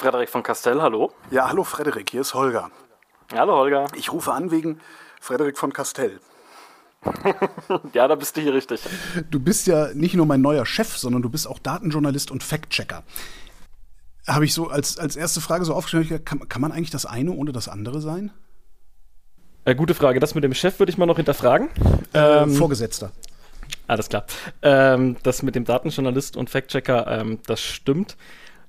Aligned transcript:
Frederik 0.00 0.30
von 0.30 0.42
Castell, 0.42 0.80
hallo. 0.80 1.12
Ja, 1.30 1.50
hallo 1.50 1.62
Frederik, 1.62 2.08
hier 2.08 2.22
ist 2.22 2.32
Holger. 2.32 2.70
Hallo 3.34 3.54
Holger. 3.54 3.84
Ich 3.94 4.10
rufe 4.10 4.32
an 4.32 4.50
wegen 4.50 4.80
Frederik 5.20 5.58
von 5.58 5.74
Castell. 5.74 6.20
ja, 7.92 8.08
da 8.08 8.14
bist 8.14 8.34
du 8.34 8.40
hier 8.40 8.54
richtig. 8.54 8.80
Du 9.30 9.38
bist 9.38 9.66
ja 9.66 9.92
nicht 9.92 10.14
nur 10.14 10.24
mein 10.24 10.40
neuer 10.40 10.64
Chef, 10.64 10.96
sondern 10.96 11.20
du 11.20 11.28
bist 11.28 11.46
auch 11.46 11.58
Datenjournalist 11.58 12.30
und 12.30 12.42
Fact-Checker. 12.42 13.02
Habe 14.26 14.46
ich 14.46 14.54
so 14.54 14.68
als, 14.68 14.98
als 14.98 15.16
erste 15.16 15.42
Frage 15.42 15.66
so 15.66 15.74
aufgestellt, 15.74 16.24
kann, 16.24 16.48
kann 16.48 16.62
man 16.62 16.72
eigentlich 16.72 16.88
das 16.88 17.04
eine 17.04 17.32
ohne 17.32 17.52
das 17.52 17.68
andere 17.68 18.00
sein? 18.00 18.32
Äh, 19.66 19.74
gute 19.74 19.92
Frage. 19.92 20.18
Das 20.18 20.34
mit 20.34 20.44
dem 20.44 20.54
Chef 20.54 20.78
würde 20.78 20.90
ich 20.90 20.96
mal 20.96 21.04
noch 21.04 21.16
hinterfragen. 21.16 21.68
Äh, 22.14 22.44
ähm, 22.44 22.54
Vorgesetzter. 22.54 23.12
Alles 23.86 24.08
klar. 24.08 24.24
Ähm, 24.62 25.18
das 25.24 25.42
mit 25.42 25.56
dem 25.56 25.66
Datenjournalist 25.66 26.38
und 26.38 26.48
Fact-Checker, 26.48 27.20
ähm, 27.20 27.40
das 27.44 27.60
stimmt. 27.60 28.16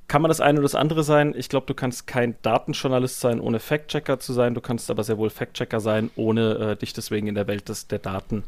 Kann 0.07 0.21
man 0.21 0.29
das 0.29 0.41
eine 0.41 0.59
oder 0.59 0.63
das 0.63 0.75
andere 0.75 1.03
sein? 1.03 1.33
Ich 1.37 1.47
glaube, 1.47 1.67
du 1.67 1.73
kannst 1.73 2.05
kein 2.05 2.35
Datenjournalist 2.41 3.21
sein, 3.21 3.39
ohne 3.39 3.59
Fact-Checker 3.59 4.19
zu 4.19 4.33
sein. 4.33 4.53
Du 4.53 4.61
kannst 4.61 4.91
aber 4.91 5.03
sehr 5.03 5.17
wohl 5.17 5.29
Fact-Checker 5.29 5.79
sein, 5.79 6.09
ohne 6.15 6.55
äh, 6.55 6.75
dich 6.75 6.93
deswegen 6.93 7.27
in 7.27 7.35
der 7.35 7.47
Welt 7.47 7.69
des, 7.69 7.87
der 7.87 7.99
Daten 7.99 8.43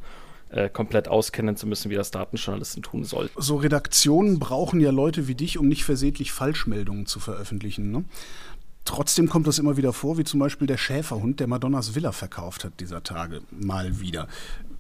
äh, 0.49 0.69
komplett 0.69 1.07
auskennen 1.07 1.55
zu 1.55 1.65
müssen, 1.65 1.89
wie 1.89 1.95
das 1.95 2.11
Datenjournalisten 2.11 2.83
tun 2.83 3.05
sollten. 3.05 3.41
So 3.41 3.55
Redaktionen 3.55 4.39
brauchen 4.39 4.79
ja 4.79 4.91
Leute 4.91 5.27
wie 5.27 5.35
dich, 5.35 5.57
um 5.57 5.67
nicht 5.67 5.83
versehentlich 5.83 6.31
Falschmeldungen 6.31 7.05
zu 7.05 7.19
veröffentlichen. 7.19 7.91
Ne? 7.91 8.03
Trotzdem 8.85 9.29
kommt 9.29 9.47
das 9.47 9.59
immer 9.59 9.77
wieder 9.77 9.93
vor, 9.93 10.17
wie 10.17 10.25
zum 10.25 10.39
Beispiel 10.39 10.67
der 10.67 10.77
Schäferhund, 10.77 11.39
der 11.39 11.47
Madonnas 11.47 11.95
Villa 11.95 12.11
verkauft 12.11 12.65
hat 12.65 12.79
dieser 12.79 13.01
Tage 13.03 13.41
mal 13.49 13.99
wieder. 13.99 14.27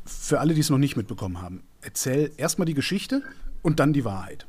Für 0.05 0.41
alle, 0.41 0.53
die 0.53 0.59
es 0.59 0.69
noch 0.69 0.77
nicht 0.77 0.97
mitbekommen 0.97 1.41
haben, 1.41 1.63
erzähl 1.81 2.31
erstmal 2.37 2.65
die 2.65 2.73
Geschichte 2.73 3.23
und 3.61 3.79
dann 3.79 3.93
die 3.93 4.03
Wahrheit. 4.03 4.45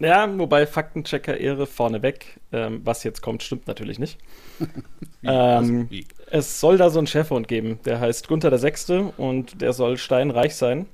Ja, 0.00 0.38
wobei 0.38 0.66
Faktenchecker 0.66 1.36
Ehre 1.36 1.66
vorneweg. 1.66 2.38
Ähm, 2.52 2.82
was 2.84 3.02
jetzt 3.04 3.20
kommt, 3.20 3.42
stimmt 3.42 3.66
natürlich 3.66 3.98
nicht. 3.98 4.18
Wie? 5.20 5.26
Ähm, 5.28 5.90
Wie? 5.90 6.06
Es 6.30 6.60
soll 6.60 6.76
da 6.76 6.90
so 6.90 6.98
einen 6.98 7.06
Schäferhund 7.06 7.48
geben, 7.48 7.80
der 7.84 8.00
heißt 8.00 8.28
Gunther 8.28 8.50
der 8.50 8.58
Sechste 8.58 9.12
und 9.16 9.60
der 9.60 9.72
soll 9.72 9.96
steinreich 9.96 10.54
sein. 10.54 10.86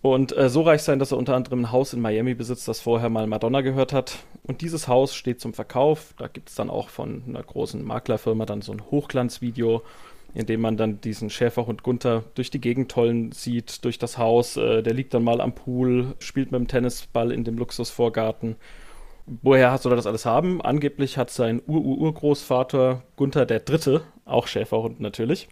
Und 0.00 0.36
äh, 0.36 0.48
so 0.48 0.62
reich 0.62 0.82
sein, 0.82 1.00
dass 1.00 1.10
er 1.12 1.18
unter 1.18 1.34
anderem 1.34 1.62
ein 1.62 1.72
Haus 1.72 1.92
in 1.92 2.00
Miami 2.00 2.34
besitzt, 2.34 2.68
das 2.68 2.80
vorher 2.80 3.08
mal 3.08 3.26
Madonna 3.26 3.62
gehört 3.62 3.92
hat. 3.92 4.18
Und 4.44 4.60
dieses 4.62 4.86
Haus 4.86 5.14
steht 5.14 5.40
zum 5.40 5.54
Verkauf. 5.54 6.14
Da 6.18 6.28
gibt 6.28 6.50
es 6.50 6.54
dann 6.54 6.70
auch 6.70 6.88
von 6.88 7.24
einer 7.26 7.42
großen 7.42 7.84
Maklerfirma 7.84 8.46
dann 8.46 8.62
so 8.62 8.72
ein 8.72 8.82
Hochglanzvideo, 8.90 9.82
in 10.38 10.46
dem 10.46 10.60
man 10.60 10.76
dann 10.76 11.00
diesen 11.00 11.30
Schäferhund 11.30 11.82
Gunther 11.82 12.22
durch 12.36 12.48
die 12.48 12.60
Gegend 12.60 12.92
tollen 12.92 13.32
sieht, 13.32 13.84
durch 13.84 13.98
das 13.98 14.18
Haus. 14.18 14.56
Äh, 14.56 14.84
der 14.84 14.94
liegt 14.94 15.12
dann 15.12 15.24
mal 15.24 15.40
am 15.40 15.52
Pool, 15.52 16.14
spielt 16.20 16.52
mit 16.52 16.60
dem 16.60 16.68
Tennisball 16.68 17.32
in 17.32 17.42
dem 17.42 17.58
Luxusvorgarten. 17.58 18.54
Woher 19.26 19.76
soll 19.78 19.92
er 19.92 19.96
das 19.96 20.06
alles 20.06 20.24
haben? 20.26 20.62
Angeblich 20.62 21.18
hat 21.18 21.30
sein 21.30 21.60
Ur-Ur-Urgroßvater 21.66 23.02
Gunther 23.16 23.46
der 23.46 23.58
Dritte, 23.58 24.02
auch 24.24 24.46
Schäferhund 24.46 25.00
natürlich, 25.00 25.48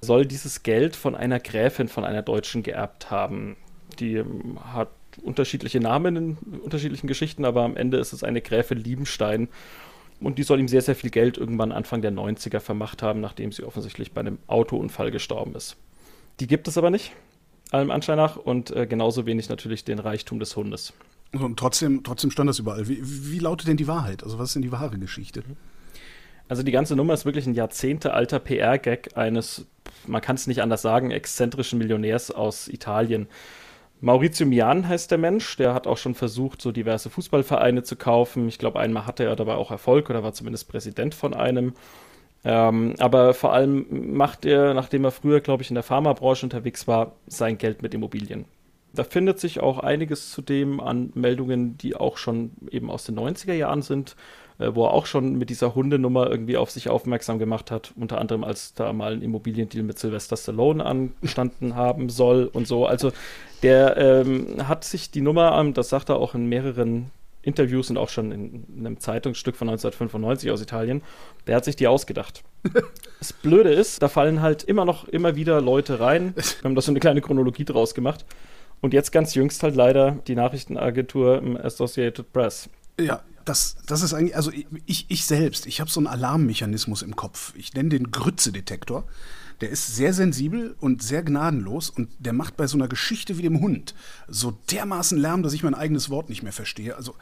soll 0.00 0.24
dieses 0.24 0.62
Geld 0.62 0.94
von 0.94 1.16
einer 1.16 1.40
Gräfin, 1.40 1.88
von 1.88 2.04
einer 2.04 2.22
Deutschen 2.22 2.62
geerbt 2.62 3.10
haben. 3.10 3.56
Die 3.98 4.14
ähm, 4.14 4.60
hat 4.72 4.90
unterschiedliche 5.24 5.80
Namen 5.80 6.14
in 6.14 6.36
unterschiedlichen 6.62 7.08
Geschichten, 7.08 7.44
aber 7.44 7.64
am 7.64 7.76
Ende 7.76 7.98
ist 7.98 8.12
es 8.12 8.22
eine 8.22 8.40
Gräfin 8.40 8.78
Liebenstein. 8.78 9.48
Und 10.20 10.38
die 10.38 10.42
soll 10.42 10.60
ihm 10.60 10.68
sehr, 10.68 10.82
sehr 10.82 10.94
viel 10.94 11.10
Geld 11.10 11.38
irgendwann 11.38 11.72
Anfang 11.72 12.02
der 12.02 12.12
90er 12.12 12.60
vermacht 12.60 13.02
haben, 13.02 13.20
nachdem 13.20 13.52
sie 13.52 13.64
offensichtlich 13.64 14.12
bei 14.12 14.20
einem 14.20 14.38
Autounfall 14.46 15.10
gestorben 15.10 15.54
ist. 15.54 15.76
Die 16.40 16.46
gibt 16.46 16.68
es 16.68 16.76
aber 16.76 16.90
nicht, 16.90 17.12
allem 17.70 17.90
Anschein 17.90 18.16
nach, 18.16 18.36
und 18.36 18.70
äh, 18.70 18.86
genauso 18.86 19.26
wenig 19.26 19.48
natürlich 19.48 19.84
den 19.84 19.98
Reichtum 19.98 20.38
des 20.38 20.56
Hundes. 20.56 20.92
Und 21.32 21.58
trotzdem, 21.58 22.02
trotzdem 22.02 22.30
stand 22.30 22.48
das 22.48 22.58
überall. 22.58 22.88
Wie, 22.88 23.00
wie 23.02 23.38
lautet 23.38 23.68
denn 23.68 23.76
die 23.76 23.86
Wahrheit? 23.86 24.24
Also, 24.24 24.38
was 24.38 24.50
ist 24.50 24.54
denn 24.54 24.62
die 24.62 24.72
wahre 24.72 24.98
Geschichte? 24.98 25.42
Also, 26.48 26.62
die 26.62 26.72
ganze 26.72 26.96
Nummer 26.96 27.14
ist 27.14 27.24
wirklich 27.24 27.46
ein 27.46 27.54
jahrzehntealter 27.54 28.40
PR-Gag 28.40 29.16
eines, 29.16 29.66
man 30.06 30.20
kann 30.20 30.36
es 30.36 30.46
nicht 30.46 30.60
anders 30.60 30.82
sagen, 30.82 31.12
exzentrischen 31.12 31.78
Millionärs 31.78 32.30
aus 32.30 32.68
Italien. 32.68 33.28
Maurizio 34.00 34.46
Mian 34.46 34.88
heißt 34.88 35.10
der 35.10 35.18
Mensch, 35.18 35.56
der 35.56 35.74
hat 35.74 35.86
auch 35.86 35.98
schon 35.98 36.14
versucht, 36.14 36.62
so 36.62 36.72
diverse 36.72 37.10
Fußballvereine 37.10 37.82
zu 37.82 37.96
kaufen. 37.96 38.48
Ich 38.48 38.58
glaube, 38.58 38.80
einmal 38.80 39.06
hatte 39.06 39.24
er 39.24 39.36
dabei 39.36 39.54
auch 39.54 39.70
Erfolg 39.70 40.08
oder 40.08 40.22
war 40.22 40.32
zumindest 40.32 40.68
Präsident 40.68 41.14
von 41.14 41.34
einem. 41.34 41.74
Ähm, 42.42 42.94
aber 42.98 43.34
vor 43.34 43.52
allem 43.52 44.14
macht 44.14 44.46
er, 44.46 44.72
nachdem 44.72 45.04
er 45.04 45.10
früher, 45.10 45.40
glaube 45.40 45.62
ich, 45.62 45.70
in 45.70 45.74
der 45.74 45.82
Pharmabranche 45.82 46.46
unterwegs 46.46 46.88
war, 46.88 47.12
sein 47.26 47.58
Geld 47.58 47.82
mit 47.82 47.92
Immobilien. 47.92 48.46
Da 48.94 49.04
findet 49.04 49.38
sich 49.38 49.60
auch 49.60 49.78
einiges 49.78 50.30
zudem 50.30 50.80
an 50.80 51.12
Meldungen, 51.14 51.76
die 51.76 51.94
auch 51.94 52.16
schon 52.16 52.52
eben 52.70 52.90
aus 52.90 53.04
den 53.04 53.18
90er 53.18 53.52
Jahren 53.52 53.82
sind, 53.82 54.16
äh, 54.58 54.74
wo 54.74 54.86
er 54.86 54.92
auch 54.92 55.06
schon 55.06 55.36
mit 55.36 55.50
dieser 55.50 55.74
Hundenummer 55.74 56.28
irgendwie 56.30 56.56
auf 56.56 56.70
sich 56.70 56.88
aufmerksam 56.88 57.38
gemacht 57.38 57.70
hat, 57.70 57.92
unter 57.96 58.18
anderem 58.18 58.44
als 58.44 58.72
da 58.72 58.92
mal 58.94 59.12
ein 59.12 59.22
Immobiliendeal 59.22 59.84
mit 59.84 59.98
Sylvester 59.98 60.36
Stallone 60.36 60.84
angestanden 60.84 61.76
haben 61.76 62.08
soll 62.08 62.50
und 62.50 62.66
so. 62.66 62.86
Also 62.86 63.12
der 63.62 63.96
ähm, 63.96 64.68
hat 64.68 64.84
sich 64.84 65.10
die 65.10 65.20
Nummer, 65.20 65.58
ähm, 65.58 65.74
das 65.74 65.88
sagt 65.88 66.08
er 66.08 66.16
auch 66.16 66.34
in 66.34 66.46
mehreren 66.46 67.10
Interviews 67.42 67.90
und 67.90 67.96
auch 67.96 68.08
schon 68.08 68.32
in, 68.32 68.64
in, 68.76 68.86
einem 68.86 69.00
Zeitungsstück 69.00 69.56
von 69.56 69.68
1995 69.68 70.50
aus 70.50 70.60
Italien, 70.60 71.02
der 71.46 71.56
hat 71.56 71.64
sich 71.64 71.76
die 71.76 71.86
ausgedacht. 71.86 72.42
das 73.18 73.32
Blöde 73.32 73.72
ist, 73.72 74.02
da 74.02 74.08
fallen 74.08 74.42
halt 74.42 74.62
immer 74.62 74.84
noch 74.84 75.08
immer 75.08 75.36
wieder 75.36 75.60
Leute 75.60 76.00
rein. 76.00 76.34
Wir 76.36 76.44
haben 76.64 76.74
da 76.74 76.82
so 76.82 76.92
eine 76.92 77.00
kleine 77.00 77.20
Chronologie 77.20 77.64
draus 77.64 77.94
gemacht. 77.94 78.24
Und 78.82 78.94
jetzt 78.94 79.12
ganz 79.12 79.34
jüngst 79.34 79.62
halt 79.62 79.74
leider 79.74 80.12
die 80.26 80.34
Nachrichtenagentur 80.34 81.42
Associated 81.62 82.32
Press. 82.32 82.70
Ja, 82.98 83.22
das, 83.44 83.76
das 83.86 84.02
ist 84.02 84.14
eigentlich, 84.14 84.36
also 84.36 84.50
ich, 84.86 85.06
ich 85.08 85.24
selbst, 85.26 85.66
ich 85.66 85.80
habe 85.80 85.90
so 85.90 86.00
einen 86.00 86.06
Alarmmechanismus 86.06 87.02
im 87.02 87.16
Kopf. 87.16 87.52
Ich 87.56 87.74
nenne 87.74 87.90
den 87.90 88.10
Grütze-Detektor. 88.10 89.04
Der 89.60 89.70
ist 89.70 89.94
sehr 89.94 90.12
sensibel 90.14 90.74
und 90.80 91.02
sehr 91.02 91.22
gnadenlos 91.22 91.90
und 91.90 92.10
der 92.18 92.32
macht 92.32 92.56
bei 92.56 92.66
so 92.66 92.76
einer 92.76 92.88
Geschichte 92.88 93.36
wie 93.36 93.42
dem 93.42 93.60
Hund 93.60 93.94
so 94.28 94.52
dermaßen 94.70 95.18
Lärm, 95.18 95.42
dass 95.42 95.52
ich 95.52 95.62
mein 95.62 95.74
eigenes 95.74 96.10
Wort 96.10 96.28
nicht 96.30 96.42
mehr 96.42 96.52
verstehe. 96.52 96.96
Also 96.96 97.14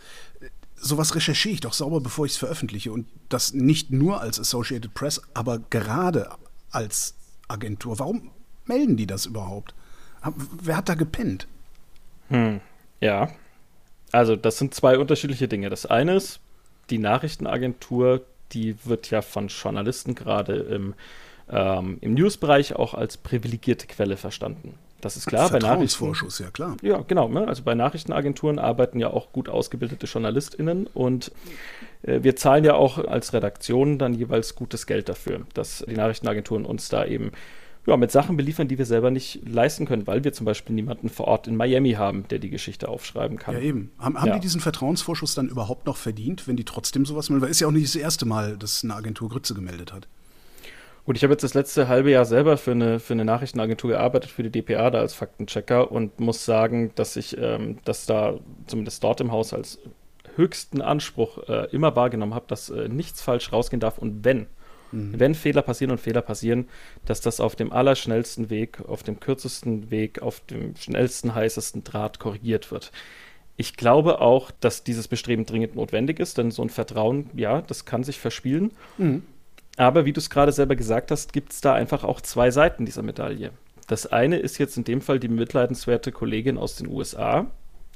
sowas 0.76 1.14
recherchiere 1.14 1.54
ich 1.54 1.60
doch 1.60 1.72
sauber, 1.72 2.00
bevor 2.00 2.26
ich 2.26 2.32
es 2.32 2.38
veröffentliche 2.38 2.92
und 2.92 3.06
das 3.28 3.52
nicht 3.52 3.90
nur 3.90 4.20
als 4.20 4.38
Associated 4.38 4.94
Press, 4.94 5.20
aber 5.34 5.58
gerade 5.58 6.30
als 6.70 7.14
Agentur. 7.48 7.98
Warum 7.98 8.30
melden 8.66 8.96
die 8.96 9.06
das 9.06 9.26
überhaupt? 9.26 9.74
Wer 10.62 10.76
hat 10.76 10.88
da 10.88 10.94
gepennt? 10.94 11.46
Hm, 12.28 12.60
ja, 13.00 13.30
also, 14.12 14.36
das 14.36 14.58
sind 14.58 14.74
zwei 14.74 14.98
unterschiedliche 14.98 15.48
Dinge. 15.48 15.70
Das 15.70 15.86
eine 15.86 16.16
ist, 16.16 16.40
die 16.90 16.98
Nachrichtenagentur, 16.98 18.22
die 18.52 18.76
wird 18.84 19.10
ja 19.10 19.20
von 19.20 19.48
Journalisten 19.48 20.14
gerade 20.14 20.54
im, 20.54 20.94
ähm, 21.50 21.98
im 22.00 22.14
Newsbereich 22.14 22.76
auch 22.76 22.94
als 22.94 23.16
privilegierte 23.16 23.86
Quelle 23.86 24.16
verstanden. 24.16 24.74
Das 25.00 25.16
ist 25.16 25.26
klar. 25.26 25.44
Bei 25.50 25.60
Vertrauensvorschuss, 25.60 26.40
ja 26.40 26.50
klar. 26.50 26.76
Ja, 26.82 27.02
genau. 27.06 27.28
Ne? 27.28 27.46
Also 27.46 27.62
bei 27.62 27.74
Nachrichtenagenturen 27.74 28.58
arbeiten 28.58 28.98
ja 28.98 29.10
auch 29.10 29.32
gut 29.32 29.48
ausgebildete 29.48 30.06
JournalistInnen 30.06 30.88
und 30.88 31.30
äh, 32.02 32.22
wir 32.22 32.34
zahlen 32.34 32.64
ja 32.64 32.74
auch 32.74 32.98
als 32.98 33.32
Redaktion 33.32 33.98
dann 33.98 34.14
jeweils 34.14 34.56
gutes 34.56 34.86
Geld 34.86 35.08
dafür, 35.08 35.42
dass 35.54 35.84
die 35.88 35.94
Nachrichtenagenturen 35.94 36.64
uns 36.64 36.88
da 36.88 37.04
eben 37.04 37.30
ja, 37.86 37.96
mit 37.96 38.10
Sachen 38.10 38.36
beliefern, 38.36 38.68
die 38.68 38.76
wir 38.76 38.84
selber 38.84 39.10
nicht 39.10 39.40
leisten 39.48 39.86
können, 39.86 40.06
weil 40.06 40.22
wir 40.22 40.32
zum 40.32 40.44
Beispiel 40.44 40.74
niemanden 40.74 41.08
vor 41.08 41.26
Ort 41.26 41.46
in 41.46 41.56
Miami 41.56 41.92
haben, 41.92 42.26
der 42.28 42.38
die 42.38 42.50
Geschichte 42.50 42.88
aufschreiben 42.88 43.38
kann. 43.38 43.54
Ja, 43.54 43.60
eben. 43.60 43.92
Haben, 43.98 44.20
haben 44.20 44.28
ja. 44.28 44.34
die 44.34 44.40
diesen 44.40 44.60
Vertrauensvorschuss 44.60 45.34
dann 45.34 45.48
überhaupt 45.48 45.86
noch 45.86 45.96
verdient, 45.96 46.46
wenn 46.46 46.56
die 46.56 46.64
trotzdem 46.64 47.06
sowas 47.06 47.30
melden? 47.30 47.42
Weil 47.42 47.50
ist 47.50 47.60
ja 47.60 47.66
auch 47.66 47.72
nicht 47.72 47.86
das 47.86 47.96
erste 47.96 48.26
Mal, 48.26 48.58
dass 48.58 48.84
eine 48.84 48.94
Agentur 48.94 49.30
Grütze 49.30 49.54
gemeldet 49.54 49.92
hat. 49.92 50.06
Gut, 51.08 51.16
ich 51.16 51.22
habe 51.22 51.32
jetzt 51.32 51.42
das 51.42 51.54
letzte 51.54 51.88
halbe 51.88 52.10
Jahr 52.10 52.26
selber 52.26 52.58
für 52.58 52.72
eine, 52.72 53.00
für 53.00 53.14
eine 53.14 53.24
Nachrichtenagentur 53.24 53.92
gearbeitet, 53.92 54.30
für 54.30 54.42
die 54.42 54.50
DPA 54.50 54.90
da 54.90 54.98
als 54.98 55.14
Faktenchecker 55.14 55.90
und 55.90 56.20
muss 56.20 56.44
sagen, 56.44 56.92
dass 56.96 57.16
ich 57.16 57.34
ähm, 57.38 57.78
das 57.86 58.04
da 58.04 58.38
zumindest 58.66 59.02
dort 59.02 59.22
im 59.22 59.32
Haus 59.32 59.54
als 59.54 59.78
höchsten 60.36 60.82
Anspruch 60.82 61.48
äh, 61.48 61.66
immer 61.70 61.96
wahrgenommen 61.96 62.34
habe, 62.34 62.44
dass 62.46 62.68
äh, 62.68 62.90
nichts 62.90 63.22
falsch 63.22 63.54
rausgehen 63.54 63.80
darf 63.80 63.96
und 63.96 64.22
wenn 64.26 64.48
Mhm. 64.90 65.20
Wenn 65.20 65.34
Fehler 65.34 65.60
passieren 65.60 65.90
und 65.90 66.00
Fehler 66.00 66.22
passieren, 66.22 66.66
dass 67.04 67.20
das 67.20 67.40
auf 67.40 67.56
dem 67.56 67.72
allerschnellsten 67.72 68.48
Weg, 68.48 68.80
auf 68.88 69.02
dem 69.02 69.20
kürzesten 69.20 69.90
Weg, 69.90 70.22
auf 70.22 70.40
dem 70.40 70.76
schnellsten, 70.76 71.34
heißesten 71.34 71.84
Draht 71.84 72.18
korrigiert 72.18 72.70
wird. 72.70 72.90
Ich 73.58 73.76
glaube 73.76 74.22
auch, 74.22 74.50
dass 74.50 74.84
dieses 74.84 75.06
Bestreben 75.06 75.44
dringend 75.44 75.74
notwendig 75.74 76.20
ist, 76.20 76.38
denn 76.38 76.50
so 76.50 76.62
ein 76.62 76.70
Vertrauen, 76.70 77.28
ja, 77.34 77.60
das 77.60 77.84
kann 77.84 78.02
sich 78.02 78.18
verspielen. 78.18 78.72
Mhm. 78.96 79.24
Aber 79.78 80.04
wie 80.04 80.12
du 80.12 80.18
es 80.18 80.28
gerade 80.28 80.50
selber 80.50 80.74
gesagt 80.74 81.12
hast, 81.12 81.32
gibt 81.32 81.52
es 81.52 81.60
da 81.60 81.72
einfach 81.72 82.02
auch 82.02 82.20
zwei 82.20 82.50
Seiten 82.50 82.84
dieser 82.84 83.02
Medaille. 83.02 83.52
Das 83.86 84.06
eine 84.06 84.36
ist 84.36 84.58
jetzt 84.58 84.76
in 84.76 84.82
dem 84.82 85.00
Fall 85.00 85.20
die 85.20 85.28
mitleidenswerte 85.28 86.10
Kollegin 86.10 86.58
aus 86.58 86.76
den 86.76 86.88
USA, 86.88 87.46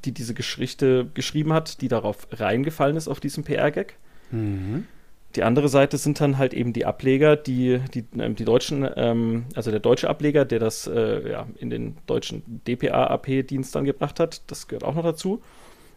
die 0.05 0.13
diese 0.13 0.33
Geschichte 0.33 1.09
geschrieben 1.13 1.53
hat, 1.53 1.81
die 1.81 1.89
darauf 1.89 2.29
reingefallen 2.31 2.97
ist 2.97 3.09
auf 3.09 3.19
diesem 3.19 3.43
PR-Gag. 3.43 3.97
Mhm. 4.31 4.87
Die 5.35 5.43
andere 5.43 5.69
Seite 5.69 5.99
sind 5.99 6.21
dann 6.21 6.39
halt 6.39 6.55
eben 6.55 6.73
die 6.73 6.87
Ableger, 6.87 7.37
die, 7.37 7.81
die, 7.93 8.05
ähm, 8.17 8.37
die 8.37 8.45
deutschen, 8.45 8.89
ähm, 8.97 9.47
also 9.57 9.73
der 9.73 9.81
deutsche 9.81 10.09
Ableger, 10.09 10.45
der 10.45 10.61
das 10.61 10.87
äh, 10.87 11.31
ja, 11.31 11.49
in 11.59 11.69
den 11.69 11.97
deutschen 12.07 12.43
DPA-AP-Dienst 12.65 13.75
dann 13.75 13.85
gebracht 13.85 14.21
hat, 14.21 14.43
das 14.47 14.69
gehört 14.69 14.85
auch 14.85 14.95
noch 14.95 15.03
dazu. 15.03 15.43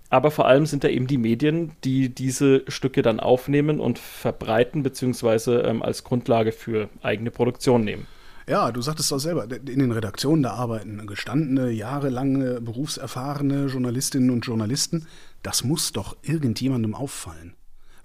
Aber 0.10 0.32
vor 0.32 0.48
allem 0.48 0.66
sind 0.66 0.84
da 0.84 0.88
eben 0.88 1.08
die 1.08 1.18
Medien, 1.18 1.72
die 1.84 2.14
diese 2.14 2.64
Stücke 2.68 3.02
dann 3.02 3.20
aufnehmen 3.20 3.80
und 3.80 4.00
verbreiten, 4.00 4.84
beziehungsweise 4.84 5.62
ähm, 5.62 5.82
als 5.82 6.04
Grundlage 6.04 6.52
für 6.52 6.90
eigene 7.02 7.32
Produktion 7.32 7.84
nehmen. 7.84 8.08
Ja, 8.48 8.72
du 8.72 8.82
sagtest 8.82 9.12
doch 9.12 9.18
selber, 9.18 9.46
in 9.46 9.80
den 9.80 9.92
Redaktionen, 9.92 10.44
da 10.44 10.52
arbeiten 10.52 11.08
gestandene, 11.08 11.72
jahrelange, 11.72 12.62
berufserfahrene 12.62 13.66
Journalistinnen 13.66 14.30
und 14.30 14.46
Journalisten. 14.46 15.08
Das 15.42 15.64
muss 15.64 15.92
doch 15.92 16.16
irgendjemandem 16.22 16.94
auffallen 16.94 17.56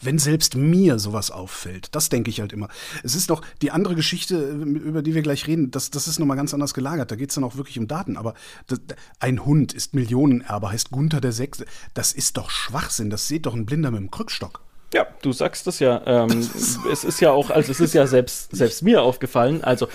wenn 0.03 0.19
selbst 0.19 0.57
mir 0.57 0.99
sowas 0.99 1.31
auffällt. 1.31 1.95
Das 1.95 2.09
denke 2.09 2.31
ich 2.31 2.41
halt 2.41 2.53
immer. 2.53 2.69
Es 3.03 3.15
ist 3.15 3.31
doch 3.31 3.43
die 3.63 3.71
andere 3.71 3.95
Geschichte, 3.95 4.39
über 4.39 5.03
die 5.03 5.15
wir 5.15 5.23
gleich 5.23 5.47
reden, 5.47 5.71
das, 5.71 5.91
das 5.91 6.09
ist 6.09 6.19
nochmal 6.19 6.37
ganz 6.37 6.55
anders 6.55 6.75
gelagert. 6.75 7.11
Da 7.11 7.17
geht 7.17 7.31
es 7.31 7.35
dann 7.35 7.45
auch 7.45 7.57
wirklich 7.57 7.79
um 7.79 7.89
Daten. 7.89 8.17
Aber 8.17 8.35
das, 8.67 8.81
ein 9.19 9.45
Hund 9.45 9.73
ist 9.73 9.95
Millionenerbe, 9.95 10.71
heißt 10.71 10.91
Gunther 10.91 11.21
der 11.21 11.33
Sechste. 11.33 11.67
Das 11.95 12.13
ist 12.13 12.37
doch 12.37 12.51
Schwachsinn. 12.51 13.11
Das 13.11 13.29
sieht 13.29 13.47
doch 13.47 13.55
ein 13.55 13.67
Blinder 13.67 13.91
mit 13.91 14.01
dem 14.01 14.11
Krückstock. 14.11 14.61
Ja, 14.93 15.07
du 15.23 15.33
sagst 15.33 15.67
es 15.67 15.79
ja. 15.79 16.03
Ähm, 16.05 16.49
es 16.91 17.05
ist 17.05 17.21
ja 17.21 17.31
auch, 17.31 17.51
also 17.51 17.71
es 17.71 17.81
ist 17.81 17.95
ja 17.95 18.07
selbst, 18.07 18.55
selbst 18.55 18.83
mir 18.83 19.03
aufgefallen. 19.03 19.63
Also 19.63 19.89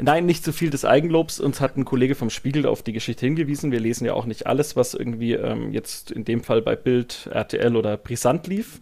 Nein, 0.00 0.26
nicht 0.26 0.44
zu 0.44 0.52
viel 0.52 0.70
des 0.70 0.84
Eigenlobs. 0.84 1.40
Uns 1.40 1.60
hat 1.60 1.76
ein 1.76 1.84
Kollege 1.84 2.14
vom 2.14 2.30
Spiegel 2.30 2.66
auf 2.66 2.82
die 2.82 2.92
Geschichte 2.92 3.26
hingewiesen. 3.26 3.72
Wir 3.72 3.80
lesen 3.80 4.04
ja 4.04 4.14
auch 4.14 4.26
nicht 4.26 4.46
alles, 4.46 4.76
was 4.76 4.94
irgendwie 4.94 5.32
ähm, 5.32 5.72
jetzt 5.72 6.12
in 6.12 6.24
dem 6.24 6.42
Fall 6.42 6.62
bei 6.62 6.76
Bild, 6.76 7.28
RTL 7.32 7.74
oder 7.74 7.96
Brisant 7.96 8.46
lief. 8.46 8.80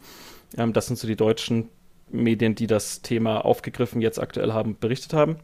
Ähm, 0.57 0.73
das 0.73 0.87
sind 0.87 0.99
so 0.99 1.07
die 1.07 1.17
deutschen 1.17 1.69
Medien, 2.11 2.55
die 2.55 2.67
das 2.67 3.03
Thema 3.03 3.45
aufgegriffen 3.45 4.01
jetzt 4.01 4.19
aktuell 4.19 4.53
haben, 4.53 4.79
berichtet 4.79 5.13
haben. 5.13 5.37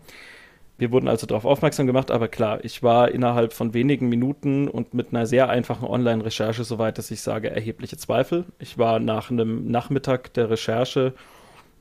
Wir 0.79 0.91
wurden 0.91 1.07
also 1.07 1.27
darauf 1.27 1.45
aufmerksam 1.45 1.87
gemacht, 1.87 2.11
aber 2.11 2.29
klar, 2.29 2.65
ich 2.65 2.83
war 2.83 3.11
innerhalb 3.11 3.53
von 3.53 3.75
wenigen 3.75 4.09
Minuten 4.09 4.69
und 4.69 4.95
mit 4.95 5.11
einer 5.11 5.27
sehr 5.27 5.49
einfachen 5.49 5.87
Online-Recherche 5.87 6.65
so 6.65 6.79
weit, 6.79 6.99
dass 6.99 7.11
ich 7.11 7.21
sage, 7.21 7.51
erhebliche 7.51 7.97
Zweifel. 7.97 8.47
Ich 8.59 8.79
war 8.79 8.99
nach 8.99 9.31
einem 9.31 9.71
Nachmittag 9.71 10.33
der 10.35 10.51
Recherche, 10.51 11.15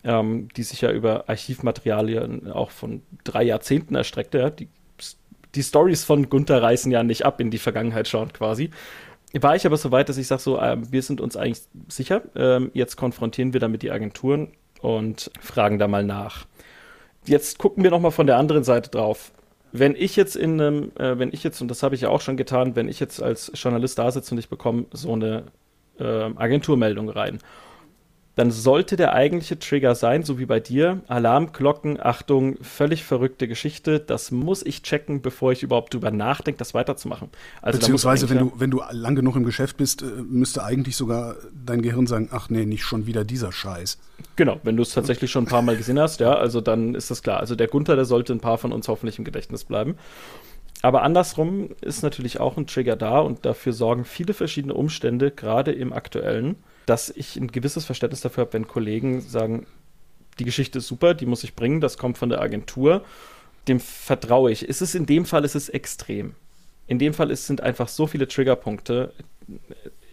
ähm, 0.03 0.49
die 0.55 0.63
sich 0.63 0.81
ja 0.81 0.91
über 0.91 1.29
Archivmaterialien 1.29 2.51
auch 2.51 2.69
von 2.69 3.01
drei 3.23 3.43
Jahrzehnten 3.43 3.95
erstreckte, 3.95 4.51
die, 4.51 4.67
die 5.55 5.63
Stories 5.63 6.03
von 6.03 6.29
Gunther 6.29 6.61
reißen 6.61 6.91
ja 6.91 7.03
nicht 7.03 7.25
ab 7.25 7.41
in 7.41 7.51
die 7.51 7.57
Vergangenheit 7.57 8.07
schauen 8.07 8.31
quasi 8.33 8.69
war 9.39 9.55
ich 9.55 9.65
aber 9.65 9.77
so 9.77 9.91
weit, 9.91 10.09
dass 10.09 10.17
ich 10.17 10.27
sage 10.27 10.41
so, 10.41 10.59
äh, 10.59 10.77
wir 10.91 11.01
sind 11.01 11.21
uns 11.21 11.37
eigentlich 11.37 11.61
sicher. 11.87 12.23
Ähm, 12.35 12.71
jetzt 12.73 12.97
konfrontieren 12.97 13.53
wir 13.53 13.59
damit 13.59 13.81
die 13.81 13.91
Agenturen 13.91 14.49
und 14.81 15.31
fragen 15.39 15.79
da 15.79 15.87
mal 15.87 16.03
nach. 16.03 16.45
Jetzt 17.25 17.59
gucken 17.59 17.83
wir 17.83 17.91
noch 17.91 18.01
mal 18.01 18.11
von 18.11 18.27
der 18.27 18.37
anderen 18.37 18.63
Seite 18.63 18.89
drauf. 18.89 19.31
Wenn 19.71 19.95
ich 19.95 20.15
jetzt 20.15 20.35
in 20.35 20.59
einem, 20.59 20.91
äh, 20.97 21.17
wenn 21.17 21.31
ich 21.31 21.43
jetzt, 21.43 21.61
und 21.61 21.69
das 21.69 21.81
habe 21.83 21.95
ich 21.95 22.01
ja 22.01 22.09
auch 22.09 22.19
schon 22.19 22.35
getan, 22.35 22.75
wenn 22.75 22.89
ich 22.89 22.99
jetzt 22.99 23.21
als 23.21 23.51
Journalist 23.55 23.97
da 23.99 24.11
sitze 24.11 24.35
und 24.35 24.39
ich 24.39 24.49
bekomme 24.49 24.85
so 24.91 25.13
eine 25.13 25.43
äh, 25.99 26.03
Agenturmeldung 26.03 27.09
rein 27.09 27.39
dann 28.35 28.49
sollte 28.49 28.95
der 28.95 29.13
eigentliche 29.13 29.59
Trigger 29.59 29.93
sein, 29.93 30.23
so 30.23 30.39
wie 30.39 30.45
bei 30.45 30.61
dir, 30.61 31.01
Alarmglocken, 31.07 31.99
Achtung, 32.01 32.55
völlig 32.61 33.03
verrückte 33.03 33.47
Geschichte, 33.47 33.99
das 33.99 34.31
muss 34.31 34.65
ich 34.65 34.83
checken, 34.83 35.21
bevor 35.21 35.51
ich 35.51 35.63
überhaupt 35.63 35.93
drüber 35.93 36.11
nachdenke, 36.11 36.57
das 36.57 36.73
weiterzumachen. 36.73 37.29
Also 37.61 37.79
Beziehungsweise, 37.79 38.29
wenn 38.29 38.39
du, 38.39 38.53
wenn 38.55 38.71
du 38.71 38.81
lang 38.91 39.15
genug 39.15 39.35
im 39.35 39.43
Geschäft 39.43 39.77
bist, 39.77 40.01
äh, 40.01 40.05
müsste 40.05 40.63
eigentlich 40.63 40.95
sogar 40.95 41.35
dein 41.53 41.81
Gehirn 41.81 42.07
sagen, 42.07 42.29
ach 42.31 42.49
nee, 42.49 42.65
nicht 42.65 42.83
schon 42.83 43.05
wieder 43.05 43.25
dieser 43.25 43.51
Scheiß. 43.51 43.99
Genau, 44.37 44.59
wenn 44.63 44.77
du 44.77 44.83
es 44.83 44.93
tatsächlich 44.93 45.29
schon 45.29 45.43
ein 45.43 45.47
paar 45.49 45.61
Mal 45.61 45.75
gesehen 45.75 45.99
hast, 45.99 46.21
ja, 46.21 46.33
also 46.33 46.61
dann 46.61 46.95
ist 46.95 47.11
das 47.11 47.23
klar. 47.23 47.41
Also 47.41 47.55
der 47.55 47.67
Gunther, 47.67 47.97
der 47.97 48.05
sollte 48.05 48.31
ein 48.31 48.39
paar 48.39 48.57
von 48.57 48.71
uns 48.71 48.87
hoffentlich 48.87 49.17
im 49.19 49.25
Gedächtnis 49.25 49.65
bleiben. 49.65 49.95
Aber 50.81 51.03
andersrum 51.03 51.69
ist 51.81 52.01
natürlich 52.01 52.39
auch 52.39 52.57
ein 52.57 52.65
Trigger 52.65 52.95
da 52.95 53.19
und 53.19 53.45
dafür 53.45 53.73
sorgen 53.73 54.05
viele 54.05 54.33
verschiedene 54.33 54.73
Umstände, 54.73 55.31
gerade 55.31 55.71
im 55.71 55.93
aktuellen 55.93 56.55
dass 56.91 57.09
ich 57.09 57.37
ein 57.37 57.47
gewisses 57.47 57.85
Verständnis 57.85 58.19
dafür 58.19 58.41
habe, 58.41 58.51
wenn 58.51 58.67
Kollegen 58.67 59.21
sagen, 59.21 59.65
die 60.39 60.43
Geschichte 60.43 60.79
ist 60.79 60.87
super, 60.87 61.13
die 61.13 61.25
muss 61.25 61.45
ich 61.45 61.55
bringen, 61.55 61.79
das 61.79 61.97
kommt 61.97 62.17
von 62.17 62.27
der 62.27 62.41
Agentur, 62.41 63.05
dem 63.69 63.79
vertraue 63.79 64.51
ich. 64.51 64.67
Ist 64.67 64.81
es 64.81 64.93
in 64.93 65.05
dem 65.05 65.23
Fall 65.23 65.45
ist 65.45 65.55
es 65.55 65.69
extrem. 65.69 66.35
In 66.87 66.99
dem 66.99 67.13
Fall 67.13 67.31
ist, 67.31 67.47
sind 67.47 67.61
einfach 67.61 67.87
so 67.87 68.07
viele 68.07 68.27
Triggerpunkte. 68.27 69.13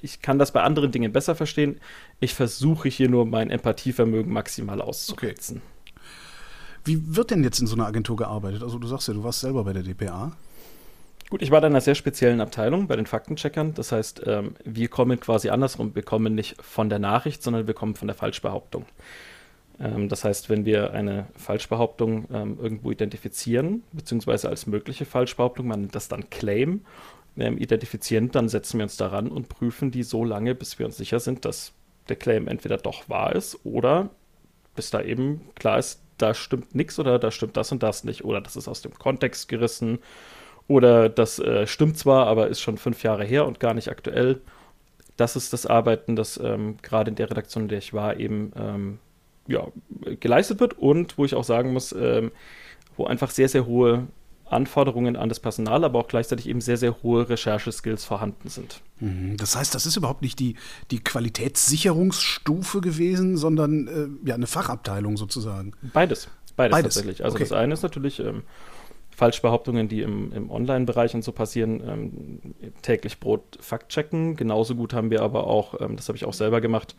Ich 0.03 0.23
kann 0.23 0.39
das 0.39 0.53
bei 0.53 0.63
anderen 0.63 0.93
Dingen 0.93 1.13
besser 1.13 1.35
verstehen. 1.35 1.81
Ich 2.21 2.35
versuche 2.35 2.89
hier 2.89 3.09
nur 3.09 3.27
mein 3.27 3.51
Empathievermögen 3.51 4.33
maximal 4.33 4.81
auszureizen. 4.81 5.57
Okay. 5.57 6.01
Wie 6.85 7.17
wird 7.17 7.33
denn 7.33 7.43
jetzt 7.43 7.59
in 7.59 7.67
so 7.67 7.75
einer 7.75 7.87
Agentur 7.87 8.15
gearbeitet? 8.15 8.63
Also 8.63 8.79
du 8.79 8.87
sagst 8.87 9.09
ja, 9.09 9.15
du 9.15 9.25
warst 9.25 9.41
selber 9.41 9.65
bei 9.65 9.73
der 9.73 9.83
DPA. 9.83 10.37
Gut, 11.31 11.43
ich 11.43 11.51
war 11.51 11.61
da 11.61 11.67
in 11.67 11.75
einer 11.75 11.83
sehr 11.83 11.95
speziellen 11.95 12.41
Abteilung 12.41 12.87
bei 12.87 12.97
den 12.97 13.05
Faktencheckern. 13.05 13.75
Das 13.75 13.93
heißt, 13.93 14.23
ähm, 14.27 14.55
wir 14.65 14.89
kommen 14.89 15.21
quasi 15.21 15.51
andersrum. 15.51 15.95
Wir 15.95 16.03
kommen 16.03 16.35
nicht 16.35 16.61
von 16.63 16.89
der 16.89 16.99
Nachricht, 16.99 17.43
sondern 17.43 17.67
wir 17.67 17.75
kommen 17.75 17.97
von 17.97 18.09
der 18.09 18.15
Falschbehauptung. 18.15 18.87
Ähm, 19.79 20.09
das 20.09 20.25
heißt, 20.25 20.49
wenn 20.49 20.65
wir 20.65 20.93
eine 20.95 21.27
Falschbehauptung 21.37 22.29
ähm, 22.33 22.59
irgendwo 22.59 22.91
identifizieren, 22.91 23.83
beziehungsweise 23.93 24.49
als 24.49 24.67
mögliche 24.67 25.05
Falschbehauptung, 25.05 25.67
man 25.67 25.83
nennt 25.83 25.95
das 25.95 26.09
dann 26.09 26.31
Claim, 26.31 26.87
ähm, 27.37 27.59
identifizieren, 27.59 28.31
dann 28.31 28.49
setzen 28.49 28.79
wir 28.79 28.85
uns 28.85 28.97
daran 28.97 29.29
und 29.29 29.51
prüfen 29.51 29.91
die 29.91 30.05
so 30.05 30.25
lange, 30.25 30.55
bis 30.55 30.79
wir 30.79 30.87
uns 30.87 30.97
sicher 30.97 31.21
sind, 31.21 31.45
dass 31.45 31.73
der 32.09 32.17
Claim 32.17 32.49
entweder 32.49 32.79
doch 32.79 33.07
wahr 33.11 33.37
ist 33.37 33.59
oder 33.65 34.09
bis 34.75 34.91
da 34.91 35.03
eben 35.03 35.43
klar 35.57 35.79
ist, 35.79 36.01
da 36.17 36.33
stimmt 36.33 36.75
nichts 36.75 36.99
oder 36.99 37.19
da 37.19 37.31
stimmt 37.31 37.57
das 37.59 37.71
und 37.71 37.83
das 37.83 38.03
nicht 38.05 38.25
oder 38.25 38.41
das 38.41 38.57
ist 38.57 38.67
aus 38.67 38.81
dem 38.81 38.95
Kontext 38.95 39.49
gerissen 39.49 39.99
oder 40.69 41.09
das 41.09 41.38
äh, 41.38 41.67
stimmt 41.67 41.99
zwar, 41.99 42.26
aber 42.26 42.49
ist 42.49 42.61
schon 42.61 42.79
fünf 42.79 43.03
Jahre 43.03 43.25
her 43.25 43.47
und 43.47 43.59
gar 43.59 43.75
nicht 43.75 43.88
aktuell. 43.88 44.41
Das 45.17 45.35
ist 45.35 45.53
das 45.53 45.67
Arbeiten, 45.67 46.15
das 46.15 46.38
ähm, 46.38 46.76
gerade 46.82 47.11
in 47.11 47.17
der 47.17 47.31
Redaktion, 47.31 47.65
in 47.65 47.69
der 47.69 47.79
ich 47.79 47.93
war, 47.93 48.19
eben 48.19 48.53
ähm, 48.56 48.99
ja, 49.49 49.67
geleistet 50.20 50.61
wird 50.61 50.79
und 50.79 51.19
wo 51.19 51.25
ich 51.25 51.35
auch 51.35 51.43
sagen 51.43 51.73
muss, 51.73 51.93
ähm, 51.93 52.31
wo 52.97 53.06
einfach 53.06 53.31
sehr, 53.31 53.49
sehr 53.49 53.67
hohe 53.67 54.06
Anforderungen 54.50 55.17
an 55.17 55.29
das 55.29 55.41
Personal, 55.41 55.85
aber 55.85 55.99
auch 55.99 56.09
gleichzeitig 56.09 56.49
eben 56.49 56.61
sehr, 56.61 56.76
sehr 56.76 57.03
hohe 57.03 57.29
Rechercheskills 57.29 58.05
vorhanden 58.05 58.49
sind. 58.49 58.81
Mhm. 59.00 59.37
Das 59.37 59.56
heißt, 59.56 59.75
das 59.75 59.87
ist 59.87 59.97
überhaupt 59.97 60.23
nicht 60.23 60.38
die, 60.38 60.56
die 60.91 61.00
Qualitätssicherungsstufe 61.00 62.81
gewesen, 62.81 63.37
sondern 63.37 63.88
äh, 63.88 64.29
ja, 64.29 64.35
eine 64.35 64.47
Fachabteilung 64.47 65.17
sozusagen. 65.17 65.73
Beides. 65.93 66.29
Beides, 66.56 66.73
Beides. 66.73 66.94
tatsächlich. 66.94 67.25
Also 67.25 67.37
okay. 67.37 67.44
das 67.44 67.53
eine 67.53 67.75
ist 67.75 67.82
natürlich 67.82 68.21
ähm, 68.21 68.43
Falschbehauptungen, 69.19 69.88
die 69.88 70.03
im, 70.03 70.32
im 70.32 70.49
Online-Bereich 70.49 71.12
und 71.12 71.25
so 71.25 71.32
passieren, 71.32 71.82
ähm, 71.85 72.55
täglich 72.82 73.19
Brot 73.19 73.59
faktchecken. 73.61 74.37
Genauso 74.37 74.76
gut 74.76 74.94
haben 74.94 75.11
wir 75.11 75.23
aber 75.23 75.49
auch, 75.49 75.81
ähm, 75.81 75.97
das 75.97 76.07
habe 76.07 76.16
ich 76.16 76.25
auch 76.25 76.33
selber 76.33 76.61
gemacht, 76.61 76.95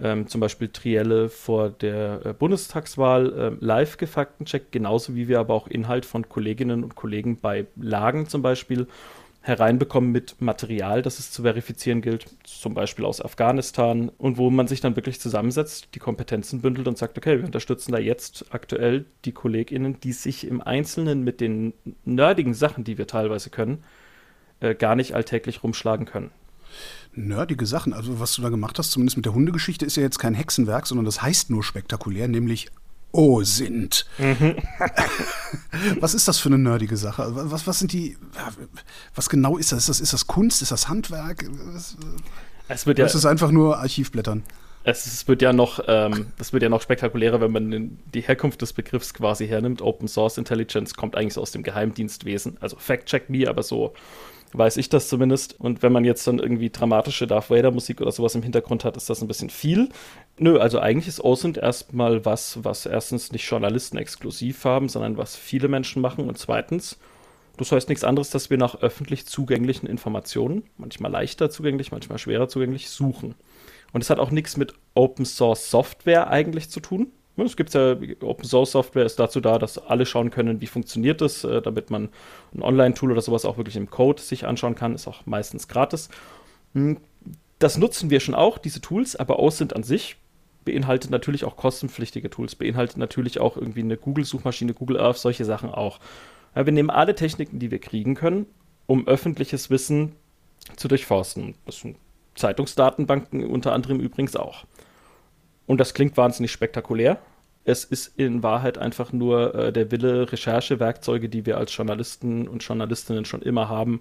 ähm, 0.00 0.28
zum 0.28 0.40
Beispiel 0.40 0.68
Trielle 0.68 1.28
vor 1.28 1.68
der 1.68 2.24
äh, 2.24 2.32
Bundestagswahl 2.32 3.32
äh, 3.60 3.64
live 3.64 3.98
gefaktencheckt, 3.98 4.72
genauso 4.72 5.14
wie 5.14 5.28
wir 5.28 5.40
aber 5.40 5.52
auch 5.52 5.68
Inhalt 5.68 6.06
von 6.06 6.26
Kolleginnen 6.30 6.84
und 6.84 6.94
Kollegen 6.94 7.36
bei 7.38 7.66
Lagen 7.76 8.28
zum 8.28 8.40
Beispiel 8.40 8.86
hereinbekommen 9.40 10.12
mit 10.12 10.40
Material, 10.40 11.00
das 11.02 11.18
es 11.18 11.30
zu 11.30 11.42
verifizieren 11.42 12.02
gilt, 12.02 12.26
zum 12.44 12.74
Beispiel 12.74 13.04
aus 13.04 13.20
Afghanistan, 13.24 14.10
und 14.18 14.36
wo 14.36 14.50
man 14.50 14.66
sich 14.66 14.80
dann 14.80 14.96
wirklich 14.96 15.20
zusammensetzt, 15.20 15.88
die 15.94 16.00
Kompetenzen 16.00 16.60
bündelt 16.60 16.88
und 16.88 16.98
sagt, 16.98 17.16
okay, 17.16 17.38
wir 17.38 17.46
unterstützen 17.46 17.92
da 17.92 17.98
jetzt 17.98 18.46
aktuell 18.50 19.06
die 19.24 19.32
KollegInnen, 19.32 20.00
die 20.00 20.12
sich 20.12 20.46
im 20.46 20.60
Einzelnen 20.60 21.24
mit 21.24 21.40
den 21.40 21.72
nerdigen 22.04 22.54
Sachen, 22.54 22.84
die 22.84 22.98
wir 22.98 23.06
teilweise 23.06 23.50
können, 23.50 23.84
äh, 24.60 24.74
gar 24.74 24.96
nicht 24.96 25.14
alltäglich 25.14 25.62
rumschlagen 25.62 26.04
können. 26.04 26.30
Nerdige 27.14 27.66
Sachen, 27.66 27.92
also 27.92 28.20
was 28.20 28.34
du 28.34 28.42
da 28.42 28.48
gemacht 28.50 28.78
hast, 28.78 28.90
zumindest 28.90 29.16
mit 29.16 29.26
der 29.26 29.34
Hundegeschichte, 29.34 29.86
ist 29.86 29.96
ja 29.96 30.02
jetzt 30.02 30.18
kein 30.18 30.34
Hexenwerk, 30.34 30.86
sondern 30.86 31.06
das 31.06 31.22
heißt 31.22 31.50
nur 31.50 31.64
spektakulär, 31.64 32.28
nämlich 32.28 32.68
O 33.12 33.42
sind. 33.42 34.06
Mhm. 34.18 34.56
was 36.00 36.14
ist 36.14 36.28
das 36.28 36.38
für 36.38 36.48
eine 36.48 36.58
nerdige 36.58 36.96
Sache? 36.96 37.24
Was, 37.30 37.66
was 37.66 37.78
sind 37.78 37.92
die, 37.92 38.16
was 39.14 39.28
genau 39.28 39.56
ist 39.56 39.72
das? 39.72 39.80
Ist 39.80 39.88
das, 39.88 40.00
ist 40.00 40.12
das 40.12 40.26
Kunst? 40.26 40.62
Ist 40.62 40.72
das 40.72 40.88
Handwerk? 40.88 41.44
es 42.68 42.86
wird 42.86 42.98
ja, 42.98 43.06
ist 43.06 43.14
es 43.14 43.24
einfach 43.24 43.50
nur 43.50 43.78
Archivblättern? 43.78 44.42
Es, 44.84 45.06
es 45.06 45.26
wird 45.26 45.42
ja 45.42 45.52
noch, 45.52 45.80
ähm, 45.86 46.28
das 46.38 46.52
wird 46.52 46.62
ja 46.62 46.68
noch 46.68 46.80
spektakulärer, 46.80 47.40
wenn 47.40 47.52
man 47.52 47.98
die 48.14 48.20
Herkunft 48.20 48.62
des 48.62 48.72
Begriffs 48.72 49.12
quasi 49.12 49.46
hernimmt. 49.46 49.82
Open 49.82 50.08
Source 50.08 50.38
Intelligence 50.38 50.94
kommt 50.94 51.16
eigentlich 51.16 51.36
aus 51.38 51.50
dem 51.50 51.62
Geheimdienstwesen. 51.62 52.56
Also 52.60 52.76
Fact 52.76 53.06
Check 53.06 53.28
Me, 53.28 53.48
aber 53.48 53.62
so 53.62 53.94
weiß 54.52 54.76
ich 54.76 54.88
das 54.88 55.08
zumindest. 55.08 55.58
Und 55.60 55.82
wenn 55.82 55.92
man 55.92 56.04
jetzt 56.04 56.26
dann 56.26 56.38
irgendwie 56.38 56.70
dramatische 56.70 57.26
Darth 57.26 57.50
Vader 57.50 57.70
Musik 57.70 58.00
oder 58.00 58.12
sowas 58.12 58.34
im 58.34 58.42
Hintergrund 58.42 58.84
hat, 58.84 58.96
ist 58.96 59.10
das 59.10 59.20
ein 59.20 59.28
bisschen 59.28 59.50
viel. 59.50 59.88
Nö, 60.38 60.58
also 60.58 60.78
eigentlich 60.78 61.08
ist 61.08 61.22
OSINT 61.22 61.58
erstmal 61.58 62.24
was, 62.24 62.64
was 62.64 62.86
erstens 62.86 63.32
nicht 63.32 63.48
Journalisten 63.48 63.98
exklusiv 63.98 64.64
haben, 64.64 64.88
sondern 64.88 65.16
was 65.16 65.36
viele 65.36 65.68
Menschen 65.68 66.00
machen. 66.00 66.28
Und 66.28 66.38
zweitens, 66.38 66.98
das 67.56 67.72
heißt 67.72 67.88
nichts 67.88 68.04
anderes, 68.04 68.30
dass 68.30 68.50
wir 68.50 68.58
nach 68.58 68.80
öffentlich 68.80 69.26
zugänglichen 69.26 69.88
Informationen, 69.88 70.64
manchmal 70.76 71.10
leichter 71.10 71.50
zugänglich, 71.50 71.92
manchmal 71.92 72.18
schwerer 72.18 72.48
zugänglich, 72.48 72.88
suchen. 72.90 73.34
Und 73.92 74.02
es 74.02 74.10
hat 74.10 74.18
auch 74.18 74.30
nichts 74.30 74.56
mit 74.56 74.74
Open 74.94 75.24
Source 75.24 75.70
Software 75.70 76.30
eigentlich 76.30 76.70
zu 76.70 76.80
tun, 76.80 77.12
es 77.46 77.56
gibt 77.56 77.74
ja, 77.74 77.96
Open 78.22 78.44
Source 78.44 78.72
Software 78.72 79.04
ist 79.06 79.18
dazu 79.18 79.40
da, 79.40 79.58
dass 79.58 79.78
alle 79.78 80.06
schauen 80.06 80.30
können, 80.30 80.60
wie 80.60 80.66
funktioniert 80.66 81.20
das, 81.20 81.44
äh, 81.44 81.62
damit 81.62 81.90
man 81.90 82.08
ein 82.54 82.62
Online-Tool 82.62 83.12
oder 83.12 83.20
sowas 83.20 83.44
auch 83.44 83.56
wirklich 83.56 83.76
im 83.76 83.90
Code 83.90 84.20
sich 84.20 84.46
anschauen 84.46 84.74
kann, 84.74 84.94
ist 84.94 85.06
auch 85.08 85.26
meistens 85.26 85.68
gratis. 85.68 86.08
Hm, 86.74 86.98
Das 87.60 87.76
nutzen 87.76 88.10
wir 88.10 88.20
schon 88.20 88.34
auch, 88.36 88.58
diese 88.58 88.80
Tools, 88.80 89.16
aber 89.16 89.38
OSINT 89.40 89.74
an 89.74 89.82
sich 89.82 90.16
beinhaltet 90.64 91.10
natürlich 91.10 91.44
auch 91.44 91.56
kostenpflichtige 91.56 92.30
Tools, 92.30 92.54
beinhaltet 92.54 92.98
natürlich 92.98 93.40
auch 93.40 93.56
irgendwie 93.56 93.80
eine 93.80 93.96
Google-Suchmaschine, 93.96 94.74
Google 94.74 95.00
Earth, 95.00 95.18
solche 95.18 95.44
Sachen 95.44 95.70
auch. 95.70 95.98
Ja, 96.54 96.66
wir 96.66 96.72
nehmen 96.72 96.90
alle 96.90 97.14
Techniken, 97.14 97.58
die 97.58 97.70
wir 97.70 97.80
kriegen 97.80 98.14
können, 98.14 98.46
um 98.86 99.08
öffentliches 99.08 99.70
Wissen 99.70 100.12
zu 100.76 100.86
durchforsten. 100.88 101.54
Das 101.66 101.80
sind 101.80 101.96
Zeitungsdatenbanken 102.34 103.44
unter 103.46 103.72
anderem 103.72 103.98
übrigens 104.00 104.36
auch. 104.36 104.64
Und 105.68 105.78
das 105.78 105.94
klingt 105.94 106.16
wahnsinnig 106.16 106.50
spektakulär. 106.50 107.18
Es 107.64 107.84
ist 107.84 108.18
in 108.18 108.42
Wahrheit 108.42 108.78
einfach 108.78 109.12
nur 109.12 109.54
äh, 109.54 109.72
der 109.72 109.90
Wille, 109.92 110.32
Recherchewerkzeuge, 110.32 111.28
die 111.28 111.44
wir 111.44 111.58
als 111.58 111.76
Journalisten 111.76 112.48
und 112.48 112.64
Journalistinnen 112.64 113.26
schon 113.26 113.42
immer 113.42 113.68
haben, 113.68 114.00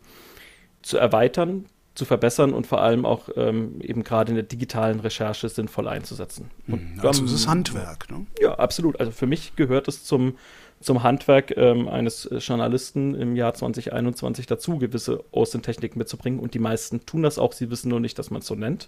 zu 0.81 0.97
erweitern, 0.97 1.65
zu 1.93 2.05
verbessern 2.05 2.53
und 2.53 2.67
vor 2.67 2.81
allem 2.81 3.05
auch 3.05 3.27
ähm, 3.35 3.81
eben 3.81 4.05
gerade 4.05 4.29
in 4.29 4.35
der 4.35 4.45
digitalen 4.45 5.01
Recherche 5.01 5.49
sinnvoll 5.49 5.89
einzusetzen. 5.89 6.51
Und, 6.67 6.99
also 7.03 7.25
es 7.25 7.33
ist 7.33 7.47
Handwerk, 7.47 8.09
ne? 8.09 8.25
Ja, 8.39 8.53
absolut. 8.53 8.97
Also 9.01 9.11
für 9.11 9.27
mich 9.27 9.57
gehört 9.57 9.89
es 9.89 10.05
zum, 10.05 10.37
zum 10.79 11.03
Handwerk 11.03 11.57
ähm, 11.57 11.89
eines 11.89 12.29
Journalisten 12.39 13.13
im 13.13 13.35
Jahr 13.35 13.53
2021 13.53 14.45
dazu, 14.45 14.77
gewisse 14.77 15.25
Außentechniken 15.33 15.99
mitzubringen. 15.99 16.39
Und 16.39 16.53
die 16.53 16.59
meisten 16.59 17.05
tun 17.05 17.23
das 17.23 17.37
auch. 17.37 17.51
Sie 17.51 17.69
wissen 17.69 17.89
nur 17.89 17.99
nicht, 17.99 18.17
dass 18.17 18.31
man 18.31 18.39
es 18.39 18.47
so 18.47 18.55
nennt. 18.55 18.87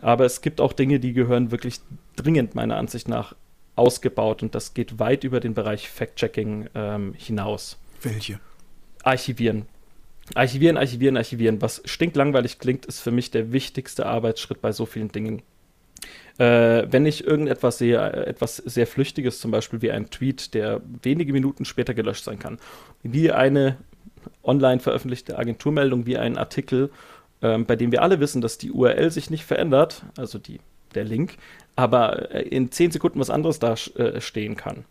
Aber 0.00 0.24
es 0.24 0.40
gibt 0.40 0.60
auch 0.60 0.72
Dinge, 0.72 1.00
die 1.00 1.12
gehören 1.12 1.50
wirklich 1.50 1.80
dringend 2.16 2.54
meiner 2.54 2.76
Ansicht 2.76 3.08
nach 3.08 3.34
ausgebaut. 3.76 4.42
Und 4.42 4.54
das 4.54 4.74
geht 4.74 4.98
weit 4.98 5.24
über 5.24 5.40
den 5.40 5.54
Bereich 5.54 5.88
Fact-Checking 5.88 6.68
ähm, 6.74 7.14
hinaus. 7.16 7.78
Welche? 8.02 8.40
Archivieren. 9.02 9.66
Archivieren, 10.34 10.76
archivieren, 10.76 11.16
archivieren. 11.16 11.62
Was 11.62 11.82
stinklangweilig 11.84 12.58
klingt, 12.58 12.86
ist 12.86 13.00
für 13.00 13.12
mich 13.12 13.30
der 13.30 13.52
wichtigste 13.52 14.06
Arbeitsschritt 14.06 14.60
bei 14.60 14.72
so 14.72 14.86
vielen 14.86 15.12
Dingen. 15.12 15.42
Äh, 16.38 16.86
wenn 16.90 17.06
ich 17.06 17.26
irgendetwas 17.26 17.78
sehe, 17.78 17.98
äh, 17.98 18.26
etwas 18.26 18.56
sehr 18.56 18.86
Flüchtiges, 18.86 19.40
zum 19.40 19.50
Beispiel 19.50 19.80
wie 19.82 19.90
ein 19.90 20.10
Tweet, 20.10 20.52
der 20.52 20.82
wenige 21.02 21.32
Minuten 21.32 21.64
später 21.64 21.94
gelöscht 21.94 22.24
sein 22.24 22.38
kann, 22.38 22.58
wie 23.02 23.32
eine 23.32 23.78
online 24.42 24.80
veröffentlichte 24.80 25.38
Agenturmeldung, 25.38 26.06
wie 26.06 26.18
ein 26.18 26.36
Artikel, 26.36 26.90
äh, 27.40 27.58
bei 27.58 27.76
dem 27.76 27.92
wir 27.92 28.02
alle 28.02 28.20
wissen, 28.20 28.40
dass 28.40 28.58
die 28.58 28.70
URL 28.70 29.10
sich 29.10 29.30
nicht 29.30 29.44
verändert, 29.44 30.02
also 30.16 30.38
die, 30.38 30.60
der 30.94 31.04
Link, 31.04 31.36
aber 31.74 32.32
äh, 32.32 32.42
in 32.42 32.70
10 32.70 32.92
Sekunden 32.92 33.20
was 33.20 33.30
anderes 33.30 33.58
da 33.58 33.74
äh, 33.96 34.20
stehen 34.20 34.56
kann. 34.56 34.84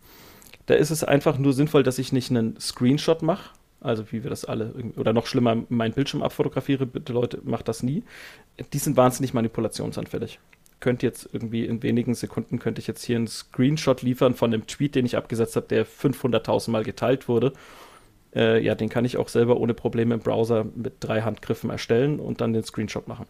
Da 0.66 0.74
ist 0.74 0.90
es 0.90 1.04
einfach 1.04 1.38
nur 1.38 1.52
sinnvoll, 1.52 1.82
dass 1.82 1.98
ich 1.98 2.12
nicht 2.12 2.30
einen 2.30 2.58
Screenshot 2.60 3.22
mache, 3.22 3.50
also 3.80 4.10
wie 4.10 4.22
wir 4.24 4.30
das 4.30 4.44
alle, 4.44 4.72
oder 4.96 5.12
noch 5.12 5.26
schlimmer, 5.26 5.56
meinen 5.68 5.94
Bildschirm 5.94 6.22
abfotografiere, 6.22 6.86
bitte 6.86 7.12
Leute, 7.12 7.40
macht 7.44 7.68
das 7.68 7.82
nie. 7.82 8.02
Die 8.72 8.78
sind 8.78 8.96
wahnsinnig 8.96 9.32
manipulationsanfällig 9.32 10.40
könnte 10.80 11.06
jetzt 11.06 11.28
irgendwie 11.32 11.64
in 11.64 11.82
wenigen 11.82 12.14
Sekunden 12.14 12.58
könnte 12.58 12.80
ich 12.80 12.86
jetzt 12.86 13.04
hier 13.04 13.16
einen 13.16 13.28
Screenshot 13.28 14.02
liefern 14.02 14.34
von 14.34 14.50
dem 14.50 14.66
Tweet, 14.66 14.94
den 14.94 15.06
ich 15.06 15.16
abgesetzt 15.16 15.56
habe, 15.56 15.66
der 15.68 15.86
500.000 15.86 16.70
Mal 16.70 16.84
geteilt 16.84 17.28
wurde. 17.28 17.52
Äh, 18.36 18.62
ja, 18.62 18.74
den 18.74 18.88
kann 18.88 19.04
ich 19.04 19.16
auch 19.16 19.28
selber 19.28 19.56
ohne 19.56 19.74
Probleme 19.74 20.14
im 20.14 20.20
Browser 20.20 20.66
mit 20.74 20.96
drei 21.00 21.22
Handgriffen 21.22 21.70
erstellen 21.70 22.20
und 22.20 22.40
dann 22.40 22.52
den 22.52 22.62
Screenshot 22.62 23.08
machen. 23.08 23.26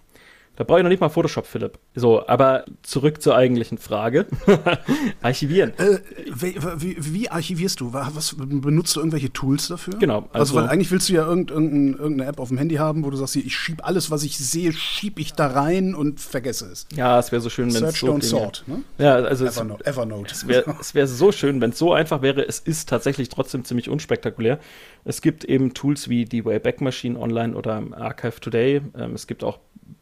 Da 0.57 0.65
brauche 0.65 0.79
ich 0.79 0.83
noch 0.83 0.91
nicht 0.91 1.01
mal 1.01 1.11
Photoshop, 1.11 1.47
Philipp. 1.47 1.79
So, 1.95 2.27
aber 2.27 2.65
zurück 2.83 3.21
zur 3.21 3.37
eigentlichen 3.37 3.77
Frage. 3.77 4.27
Archivieren. 5.23 5.73
Äh, 5.79 5.99
wie, 6.35 6.57
wie, 6.77 6.97
wie, 6.99 7.29
archivierst 7.29 7.81
du? 7.81 7.93
Was, 7.93 8.35
benutzt 8.37 8.97
du 8.97 9.01
irgendwelche 9.01 9.33
Tools 9.33 9.69
dafür? 9.69 9.95
Genau. 9.99 10.29
Also, 10.33 10.39
also 10.39 10.55
weil 10.55 10.69
eigentlich 10.69 10.91
willst 10.91 11.11
du 11.11 11.13
ja 11.13 11.27
irgendein, 11.27 11.95
irgendeine 11.95 12.31
App 12.31 12.41
auf 12.41 12.49
dem 12.49 12.57
Handy 12.57 12.77
haben, 12.77 13.05
wo 13.05 13.11
du 13.11 13.17
sagst, 13.17 13.37
ich 13.37 13.55
schiebe 13.55 13.85
alles, 13.85 14.11
was 14.11 14.23
ich 14.23 14.39
sehe, 14.39 14.73
schiebe 14.73 15.21
ich 15.21 15.35
da 15.35 15.49
rein 15.49 15.95
und 15.95 16.21
vergesse 16.21 16.67
es. 16.73 16.87
Ja, 16.95 17.19
es 17.19 17.31
wäre 17.33 17.43
so 17.43 17.51
schön, 17.51 17.73
wenn 17.75 17.85
es 17.85 18.01
so... 18.01 18.07
Don't 18.07 18.23
sort, 18.23 18.65
ne? 18.67 18.83
Ja, 18.99 19.17
also 19.17 19.45
Evernote. 19.45 19.85
Es, 19.85 19.93
Evernote. 19.93 20.33
Es 20.33 20.49
wäre 20.49 20.75
wär 20.93 21.07
so 21.07 21.33
schön, 21.33 21.61
wenn 21.61 21.71
es 21.71 21.79
so 21.79 21.93
einfach 21.93 22.23
wäre. 22.23 22.47
Es 22.47 22.61
ist 22.61 22.89
tatsächlich 22.89 23.29
trotzdem 23.29 23.65
ziemlich 23.65 23.91
unspektakulär. 23.91 24.59
Es 25.05 25.21
gibt 25.21 25.45
eben 25.45 25.75
Tools 25.75 26.09
wie 26.09 26.25
die 26.25 26.45
Wayback 26.45 26.81
Machine 26.81 27.19
Online 27.19 27.55
oder 27.55 27.83
Archive 27.93 28.41
Today. 28.41 28.81
Ähm, 28.97 29.13
es 29.15 29.27
gibt 29.27 29.45
auch 29.45 29.59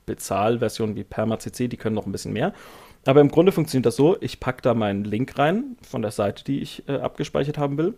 Bezahlversionen 0.06 0.96
wie 0.96 1.04
PermaCC, 1.04 1.68
die 1.68 1.76
können 1.76 1.94
noch 1.94 2.06
ein 2.06 2.12
bisschen 2.12 2.32
mehr. 2.32 2.52
Aber 3.06 3.20
im 3.20 3.30
Grunde 3.30 3.52
funktioniert 3.52 3.86
das 3.86 3.96
so, 3.96 4.16
ich 4.20 4.40
packe 4.40 4.62
da 4.62 4.74
meinen 4.74 5.04
Link 5.04 5.38
rein 5.38 5.76
von 5.86 6.02
der 6.02 6.10
Seite, 6.10 6.44
die 6.44 6.60
ich 6.60 6.88
äh, 6.88 6.96
abgespeichert 6.96 7.58
haben 7.58 7.76
will 7.76 7.94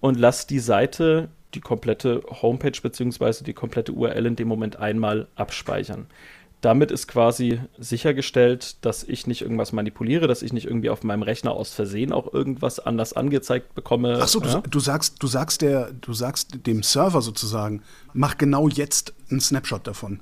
und 0.00 0.18
lasse 0.18 0.46
die 0.46 0.58
Seite, 0.58 1.28
die 1.54 1.60
komplette 1.60 2.22
Homepage 2.42 2.78
bzw. 2.80 3.44
die 3.44 3.52
komplette 3.52 3.92
URL 3.92 4.26
in 4.26 4.36
dem 4.36 4.48
Moment 4.48 4.76
einmal 4.76 5.28
abspeichern. 5.36 6.06
Damit 6.60 6.92
ist 6.92 7.08
quasi 7.08 7.60
sichergestellt, 7.76 8.84
dass 8.84 9.02
ich 9.02 9.26
nicht 9.26 9.42
irgendwas 9.42 9.72
manipuliere, 9.72 10.28
dass 10.28 10.42
ich 10.42 10.52
nicht 10.52 10.66
irgendwie 10.66 10.90
auf 10.90 11.02
meinem 11.02 11.22
Rechner 11.22 11.50
aus 11.52 11.74
Versehen 11.74 12.12
auch 12.12 12.32
irgendwas 12.32 12.78
anders 12.78 13.14
angezeigt 13.14 13.74
bekomme. 13.74 14.22
Achso, 14.22 14.38
du, 14.38 14.48
ja? 14.48 14.60
du, 14.60 14.78
sagst, 14.78 15.20
du 15.20 15.26
sagst 15.26 15.62
der, 15.62 15.90
du 15.92 16.12
sagst 16.12 16.66
dem 16.66 16.84
Server 16.84 17.20
sozusagen, 17.20 17.82
mach 18.12 18.38
genau 18.38 18.68
jetzt 18.68 19.12
einen 19.28 19.40
Snapshot 19.40 19.88
davon. 19.88 20.20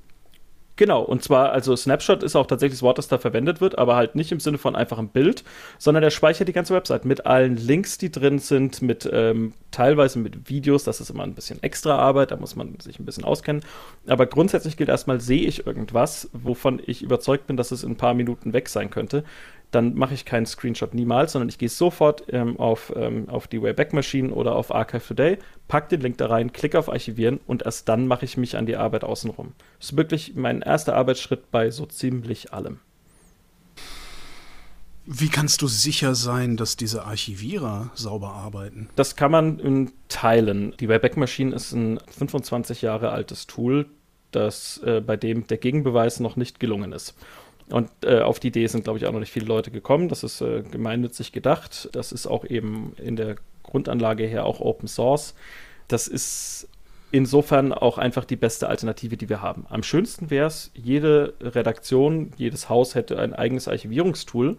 Genau, 0.81 1.03
und 1.03 1.23
zwar, 1.23 1.53
also 1.53 1.77
Snapshot 1.77 2.23
ist 2.23 2.35
auch 2.35 2.47
tatsächlich 2.47 2.79
das 2.79 2.83
Wort, 2.83 2.97
das 2.97 3.07
da 3.07 3.19
verwendet 3.19 3.61
wird, 3.61 3.77
aber 3.77 3.97
halt 3.97 4.15
nicht 4.15 4.33
im 4.33 4.41
Sinne 4.41 4.57
von 4.57 4.75
einfachem 4.75 5.09
Bild, 5.09 5.45
sondern 5.77 6.01
der 6.01 6.09
speichert 6.09 6.49
die 6.49 6.55
ganze 6.55 6.73
Website 6.73 7.05
mit 7.05 7.27
allen 7.27 7.59
Links, 7.59 7.99
die 7.99 8.11
drin 8.11 8.39
sind, 8.39 8.81
mit 8.81 9.07
ähm, 9.13 9.53
teilweise 9.73 10.19
mit 10.19 10.49
Videos, 10.49 10.85
das 10.85 11.03
ist 11.03 11.11
immer 11.11 11.25
ein 11.25 11.35
bisschen 11.35 11.63
extra 11.63 11.99
Arbeit, 11.99 12.31
da 12.31 12.37
muss 12.37 12.57
man 12.57 12.81
sich 12.81 12.99
ein 12.99 13.05
bisschen 13.05 13.25
auskennen. 13.25 13.63
Aber 14.07 14.25
grundsätzlich 14.25 14.79
gilt 14.79 14.89
erstmal, 14.89 15.21
sehe 15.21 15.47
ich 15.47 15.67
irgendwas, 15.67 16.31
wovon 16.33 16.81
ich 16.87 17.03
überzeugt 17.03 17.47
bin, 17.47 17.59
dass 17.59 17.73
es 17.73 17.85
in 17.85 17.91
ein 17.91 17.97
paar 17.99 18.15
Minuten 18.15 18.55
weg 18.55 18.71
sein 18.71 18.89
könnte, 18.89 19.25
dann 19.71 19.95
mache 19.95 20.15
ich 20.15 20.25
keinen 20.25 20.47
Screenshot 20.47 20.95
niemals, 20.95 21.33
sondern 21.33 21.49
ich 21.49 21.59
gehe 21.59 21.69
sofort 21.69 22.25
ähm, 22.33 22.59
auf, 22.59 22.93
ähm, 22.97 23.29
auf 23.29 23.47
die 23.47 23.63
Wayback 23.63 23.93
Machine 23.93 24.33
oder 24.33 24.55
auf 24.55 24.75
Archive 24.75 25.07
Today, 25.07 25.39
packe 25.69 25.89
den 25.89 26.01
Link 26.01 26.19
da 26.19 26.27
rein, 26.27 26.53
klicke 26.53 26.79
auf 26.79 26.89
Archivieren 26.89 27.41
und 27.47 27.63
erst 27.63 27.89
dann 27.89 28.07
mache 28.07 28.25
ich 28.25 28.37
mich 28.37 28.57
an 28.57 28.67
die 28.67 28.77
Arbeit 28.77 29.05
außenrum. 29.05 29.53
Das 29.79 29.91
ist 29.91 29.97
wirklich 29.97 30.35
mein 30.35 30.63
erster 30.63 30.97
Arbeitsschritt 30.97 31.51
bei 31.51 31.71
so 31.71 31.87
ziemlich 31.87 32.53
allem. 32.53 32.81
Wie 35.07 35.29
kannst 35.29 35.63
du 35.63 35.67
sicher 35.67 36.15
sein, 36.15 36.57
dass 36.57 36.77
diese 36.77 37.05
Archivierer 37.05 37.91
sauber 37.95 38.33
arbeiten? 38.33 38.89
Das 38.97 39.17
kann 39.17 39.33
man 39.33 39.59
in 39.59 39.93
Teilen. 40.09 40.75
Die 40.79 40.89
Wayback 40.89 41.17
Machine 41.17 41.55
ist 41.55 41.73
ein 41.73 41.99
25 42.17 42.83
Jahre 42.83 43.11
altes 43.11 43.47
Tool, 43.47 43.87
das, 44.31 44.79
äh, 44.85 45.01
bei 45.01 45.17
dem 45.17 45.47
der 45.47 45.59
Gegenbeweis 45.59 46.21
noch 46.21 46.37
nicht 46.37 46.61
gelungen 46.61 46.93
ist. 46.93 47.15
Und 47.71 47.91
äh, 48.05 48.21
auf 48.21 48.41
die 48.41 48.49
Idee 48.49 48.67
sind, 48.67 48.85
glaube 48.85 48.99
ich, 48.99 49.07
auch 49.07 49.13
noch 49.13 49.21
nicht 49.21 49.33
viele 49.33 49.47
Leute 49.47 49.71
gekommen. 49.71 50.09
Das 50.09 50.25
ist 50.25 50.41
äh, 50.41 50.63
gemeinnützig 50.63 51.33
gedacht. 51.33 51.89
Das 51.93 52.13
ist 52.13 52.27
auch 52.27 52.45
eben 52.45 52.95
in 52.97 53.17
der 53.17 53.37
Grundanlage 53.63 54.25
her 54.25 54.45
auch 54.45 54.61
Open 54.61 54.89
Source. 54.89 55.35
Das 55.89 56.09
ist 56.09 56.69
insofern 57.13 57.73
auch 57.73 57.99
einfach 57.99 58.25
die 58.25 58.37
beste 58.37 58.69
Alternative, 58.69 59.17
die 59.17 59.29
wir 59.29 59.43
haben. 59.43 59.67
Am 59.69 59.83
schönsten 59.83 60.31
wäre 60.31 60.47
es, 60.47 60.71
jede 60.75 61.35
Redaktion, 61.41 62.33
jedes 62.37 62.69
Haus 62.69 62.95
hätte 62.95 63.19
ein 63.19 63.35
eigenes 63.35 63.69
Archivierungstool, 63.69 64.57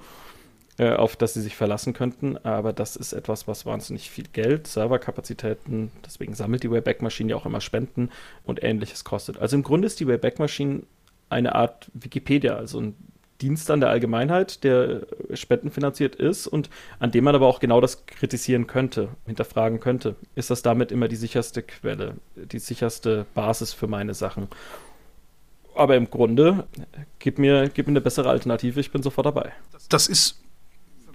äh, 0.78 0.94
auf 0.94 1.16
das 1.16 1.34
sie 1.34 1.42
sich 1.42 1.56
verlassen 1.56 1.94
könnten. 1.94 2.38
Aber 2.38 2.74
das 2.74 2.96
ist 2.96 3.14
etwas, 3.14 3.48
was 3.48 3.66
wahnsinnig 3.66 4.10
viel 4.10 4.26
Geld, 4.32 4.68
Serverkapazitäten, 4.68 5.92
deswegen 6.06 6.34
sammelt 6.34 6.64
die 6.64 6.72
Wayback-Maschine 6.72 7.32
ja 7.32 7.36
auch 7.38 7.46
immer 7.46 7.62
Spenden 7.62 8.10
und 8.44 8.64
ähnliches 8.64 9.04
kostet. 9.04 9.40
Also 9.40 9.56
im 9.56 9.64
Grunde 9.64 9.88
ist 9.88 10.00
die 10.00 10.08
Wayback-Maschine 10.08 10.84
eine 11.32 11.56
Art 11.56 11.90
Wikipedia, 11.94 12.56
also 12.56 12.80
ein 12.80 12.96
Dienst 13.42 13.72
an 13.72 13.80
der 13.80 13.90
Allgemeinheit, 13.90 14.64
der 14.64 15.02
spendenfinanziert 15.34 16.16
ist 16.16 16.46
und 16.48 16.70
an 17.00 17.12
dem 17.12 17.24
man 17.24 17.34
aber 17.34 17.48
auch 17.48 17.60
genau 17.60 17.82
das 17.82 18.06
kritisieren 18.06 18.68
könnte, 18.68 19.10
hinterfragen 19.26 19.80
könnte. 19.80 20.16
Ist 20.36 20.52
das 20.52 20.62
damit 20.62 20.92
immer 20.92 21.08
die 21.08 21.16
sicherste 21.16 21.64
Quelle, 21.64 22.18
die 22.36 22.60
sicherste 22.60 23.26
Basis 23.34 23.74
für 23.74 23.88
meine 23.88 24.14
Sachen? 24.14 24.48
Aber 25.76 25.96
im 25.96 26.10
Grunde, 26.10 26.68
gib 27.20 27.40
mir, 27.40 27.70
gib 27.70 27.88
mir 27.88 27.94
eine 27.94 28.02
bessere 28.02 28.30
Alternative, 28.30 28.80
ich 28.80 28.92
bin 28.92 29.02
sofort 29.02 29.26
dabei. 29.26 29.54
Das 29.90 30.08
ist, 30.08 30.42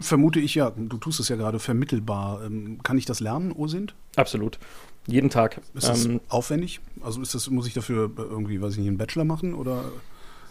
vermute 0.00 0.40
ich 0.40 0.54
ja, 0.56 0.70
du 0.70 0.96
tust 0.96 1.20
es 1.20 1.28
ja 1.28 1.36
gerade 1.36 1.58
vermittelbar. 1.58 2.44
Ähm, 2.44 2.82
kann 2.82 2.98
ich 2.98 3.04
das 3.04 3.20
lernen, 3.20 3.52
OSINT? 3.52 3.94
Absolut. 4.16 4.58
Jeden 5.06 5.30
Tag. 5.30 5.60
Ist 5.74 5.88
das 5.88 6.04
ähm, 6.04 6.20
aufwendig? 6.28 6.80
Also 7.00 7.22
ist 7.22 7.34
das, 7.34 7.48
muss 7.50 7.66
ich 7.66 7.74
dafür 7.74 8.10
irgendwie, 8.16 8.60
weiß 8.60 8.72
ich 8.72 8.78
nicht, 8.78 8.88
einen 8.88 8.98
Bachelor 8.98 9.24
machen 9.24 9.54
oder 9.54 9.84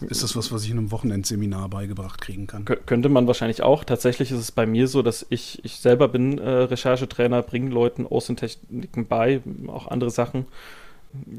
ist 0.02 0.24
das 0.24 0.36
was, 0.36 0.52
was 0.52 0.64
ich 0.64 0.72
in 0.72 0.78
einem 0.78 0.92
Wochenendseminar 0.92 1.70
beigebracht 1.70 2.20
kriegen 2.20 2.48
kann? 2.48 2.66
Könnte 2.66 3.10
man 3.10 3.28
wahrscheinlich 3.28 3.64
auch. 3.64 3.84
Tatsächlich 3.84 4.32
ist 4.32 4.40
es 4.40 4.52
bei 4.52 4.66
mir 4.66 4.88
so, 4.88 5.02
dass 5.02 5.26
ich, 5.30 5.64
ich 5.64 5.78
selber 5.78 6.08
bin 6.08 6.38
äh, 6.38 6.50
Recherchetrainer, 6.50 7.42
bringe 7.42 7.70
Leuten 7.70 8.06
Außentechniken 8.06 9.08
bei, 9.08 9.42
auch 9.68 9.88
andere 9.88 10.10
Sachen. 10.10 10.46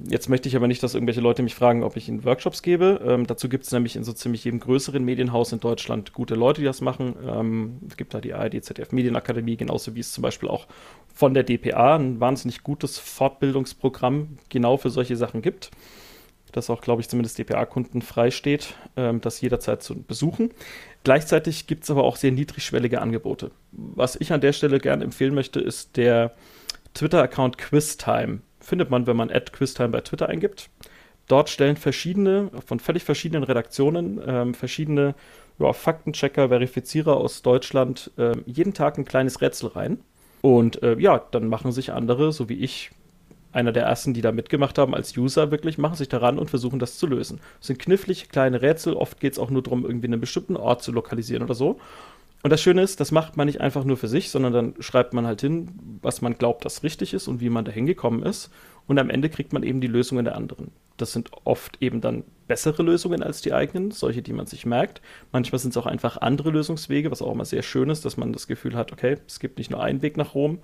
Jetzt 0.09 0.29
möchte 0.29 0.49
ich 0.49 0.57
aber 0.57 0.69
nicht, 0.69 0.83
dass 0.83 0.95
irgendwelche 0.95 1.21
Leute 1.21 1.43
mich 1.43 1.55
fragen, 1.55 1.83
ob 1.83 1.97
ich 1.97 2.09
ihnen 2.09 2.25
Workshops 2.25 2.63
gebe. 2.63 3.01
Ähm, 3.05 3.27
dazu 3.27 3.49
gibt 3.49 3.65
es 3.65 3.73
nämlich 3.73 3.97
in 3.97 4.05
so 4.05 4.13
ziemlich 4.13 4.45
jedem 4.45 4.61
größeren 4.61 5.05
Medienhaus 5.05 5.53
in 5.53 5.61
Deutschland 5.61 6.13
gute 6.13 6.35
Leute, 6.35 6.61
die 6.61 6.67
das 6.67 6.81
machen. 6.81 7.15
Ähm, 7.27 7.79
es 7.89 7.97
gibt 7.97 8.15
da 8.15 8.21
die 8.21 8.35
ARD, 8.35 8.63
ZDF 8.63 8.93
Medienakademie, 8.93 9.57
genauso 9.57 9.95
wie 9.95 10.01
es 10.01 10.13
zum 10.13 10.23
Beispiel 10.23 10.49
auch 10.49 10.67
von 11.15 11.35
der 11.35 11.43
DPA 11.43 11.97
ein 11.97 12.21
wahnsinnig 12.21 12.63
gutes 12.63 12.99
Fortbildungsprogramm 12.99 14.39
genau 14.49 14.77
für 14.77 14.91
solche 14.91 15.17
Sachen 15.17 15.43
gibt. 15.43 15.71
das 16.53 16.71
auch, 16.71 16.81
glaube 16.81 17.03
ich, 17.03 17.09
zumindest 17.09 17.39
DPA-Kunden 17.39 18.01
freisteht, 18.01 18.75
ähm, 18.97 19.21
das 19.21 19.41
jederzeit 19.41 19.83
zu 19.83 20.03
besuchen. 20.03 20.51
Gleichzeitig 21.05 21.67
gibt 21.67 21.85
es 21.85 21.91
aber 21.91 22.05
auch 22.05 22.17
sehr 22.17 22.33
niedrigschwellige 22.33 23.01
Angebote. 23.01 23.51
Was 23.73 24.17
ich 24.17 24.33
an 24.33 24.41
der 24.41 24.53
Stelle 24.53 24.79
gerne 24.79 25.05
empfehlen 25.05 25.35
möchte, 25.35 25.61
ist 25.61 25.97
der 25.97 26.35
Twitter-Account 26.95 27.59
QuizTime. 27.59 28.41
Findet 28.67 28.91
man, 28.91 29.07
wenn 29.07 29.17
man 29.17 29.29
QuizTime 29.29 29.91
bei 29.91 30.01
Twitter 30.01 30.29
eingibt. 30.29 30.71
Dort 31.29 31.49
stellen 31.49 31.77
verschiedene, 31.77 32.51
von 32.67 32.81
völlig 32.81 33.05
verschiedenen 33.05 33.45
Redaktionen, 33.45 34.21
ähm, 34.27 34.55
verschiedene 34.55 35.15
ja, 35.61 35.73
Faktenchecker, 35.73 36.49
Verifizierer 36.49 37.17
aus 37.17 37.43
Deutschland 37.43 38.11
äh, 38.19 38.33
jeden 38.45 38.75
Tag 38.75 38.99
ein 38.99 39.05
kleines 39.05 39.41
Rätsel 39.41 39.69
rein. 39.69 40.01
Und 40.43 40.83
äh, 40.83 40.99
ja, 40.99 41.23
dann 41.31 41.49
machen 41.49 41.71
sich 41.71 41.93
andere, 41.93 42.33
so 42.33 42.49
wie 42.49 42.55
ich, 42.55 42.91
einer 43.53 43.71
der 43.71 43.85
ersten, 43.85 44.15
die 44.15 44.21
da 44.21 44.33
mitgemacht 44.33 44.79
haben 44.79 44.97
als 44.97 45.17
User, 45.17 45.53
wirklich 45.53 45.79
machen 45.79 45.95
sich 45.95 46.09
daran 46.09 46.37
und 46.37 46.51
versuchen 46.51 46.81
das 46.81 46.99
zu 46.99 47.07
lösen. 47.07 47.39
Es 47.61 47.69
sind 47.69 47.79
knifflige 47.79 48.27
kleine 48.27 48.63
Rätsel, 48.63 48.95
oft 48.95 49.21
geht 49.21 49.35
es 49.35 49.39
auch 49.39 49.51
nur 49.51 49.63
darum, 49.63 49.85
irgendwie 49.85 50.09
einen 50.09 50.21
bestimmten 50.21 50.57
Ort 50.57 50.83
zu 50.83 50.91
lokalisieren 50.91 51.45
oder 51.45 51.55
so. 51.55 51.79
Und 52.43 52.51
das 52.51 52.63
Schöne 52.63 52.83
ist, 52.83 53.01
das 53.01 53.13
macht 53.13 53.37
man 53.37 53.47
nicht 53.47 53.61
einfach 53.61 53.85
nur 53.85 53.97
für 53.97 54.09
sich, 54.09 54.31
sondern 54.31 54.53
dann 54.53 54.75
schreibt 54.79 55.15
man 55.15 55.27
halt 55.27 55.41
hin, 55.41 55.99
was 56.03 56.23
man 56.23 56.39
glaubt, 56.39 56.65
das 56.65 56.83
richtig 56.83 57.13
ist 57.13 57.29
und 57.29 57.41
wie 57.41 57.51
man 57.51 57.65
da 57.65 57.73
hingekommen 57.73 58.23
ist. 58.23 58.51
Und 58.87 58.99
am 58.99 59.11
Ende 59.11 59.29
kriegt 59.29 59.53
man 59.53 59.65
eben 59.65 59.81
die 59.81 59.89
Lösungen 59.89 60.25
der 60.25 60.37
anderen. 60.37 60.71
Das 60.97 61.13
sind 61.13 61.31
oft 61.45 61.83
eben 61.83 62.01
dann 62.01 62.23
bessere 62.47 62.83
Lösungen 62.83 63.23
als 63.23 63.41
die 63.41 63.53
eigenen, 63.53 63.91
solche, 63.91 64.23
die 64.23 64.33
man 64.33 64.47
sich 64.47 64.65
merkt. 64.65 65.03
Manchmal 65.33 65.59
sind 65.59 65.71
es 65.71 65.77
auch 65.77 65.87
einfach 65.87 66.19
andere 66.19 66.51
Lösungswege, 66.51 67.11
was 67.11 67.21
auch 67.21 67.33
immer 67.33 67.45
sehr 67.45 67.63
schön 67.63 67.91
ist, 67.91 68.05
dass 68.05 68.17
man 68.17 68.33
das 68.33 68.47
Gefühl 68.47 68.77
hat, 68.77 68.93
okay, 68.93 69.17
es 69.27 69.41
gibt 69.41 69.59
nicht 69.59 69.71
nur 69.71 69.83
einen 69.83 70.03
Weg 70.03 70.17
nach 70.17 70.35
Rom. 70.35 70.61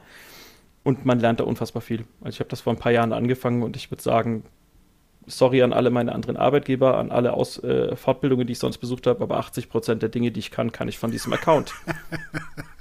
Und 0.84 1.04
man 1.04 1.20
lernt 1.20 1.40
da 1.40 1.44
unfassbar 1.44 1.82
viel. 1.82 2.04
Also 2.20 2.36
ich 2.36 2.40
habe 2.40 2.50
das 2.50 2.60
vor 2.60 2.72
ein 2.72 2.78
paar 2.78 2.92
Jahren 2.92 3.12
angefangen 3.12 3.62
und 3.62 3.76
ich 3.76 3.90
würde 3.90 4.02
sagen, 4.02 4.44
sorry 5.26 5.62
an 5.62 5.72
alle 5.72 5.90
meine 5.90 6.12
anderen 6.12 6.36
Arbeitgeber, 6.36 6.98
an 6.98 7.10
alle 7.10 7.32
Aus 7.32 7.58
äh, 7.62 7.96
Fortbildungen, 7.96 8.46
die 8.46 8.52
ich 8.52 8.58
sonst 8.58 8.78
besucht 8.78 9.06
habe, 9.06 9.22
aber 9.22 9.38
80 9.38 9.68
Prozent 9.68 10.02
der 10.02 10.08
Dinge, 10.08 10.32
die 10.32 10.40
ich 10.40 10.50
kann, 10.50 10.72
kann 10.72 10.88
ich 10.88 10.98
von 10.98 11.10
diesem 11.10 11.32
Account. 11.32 11.74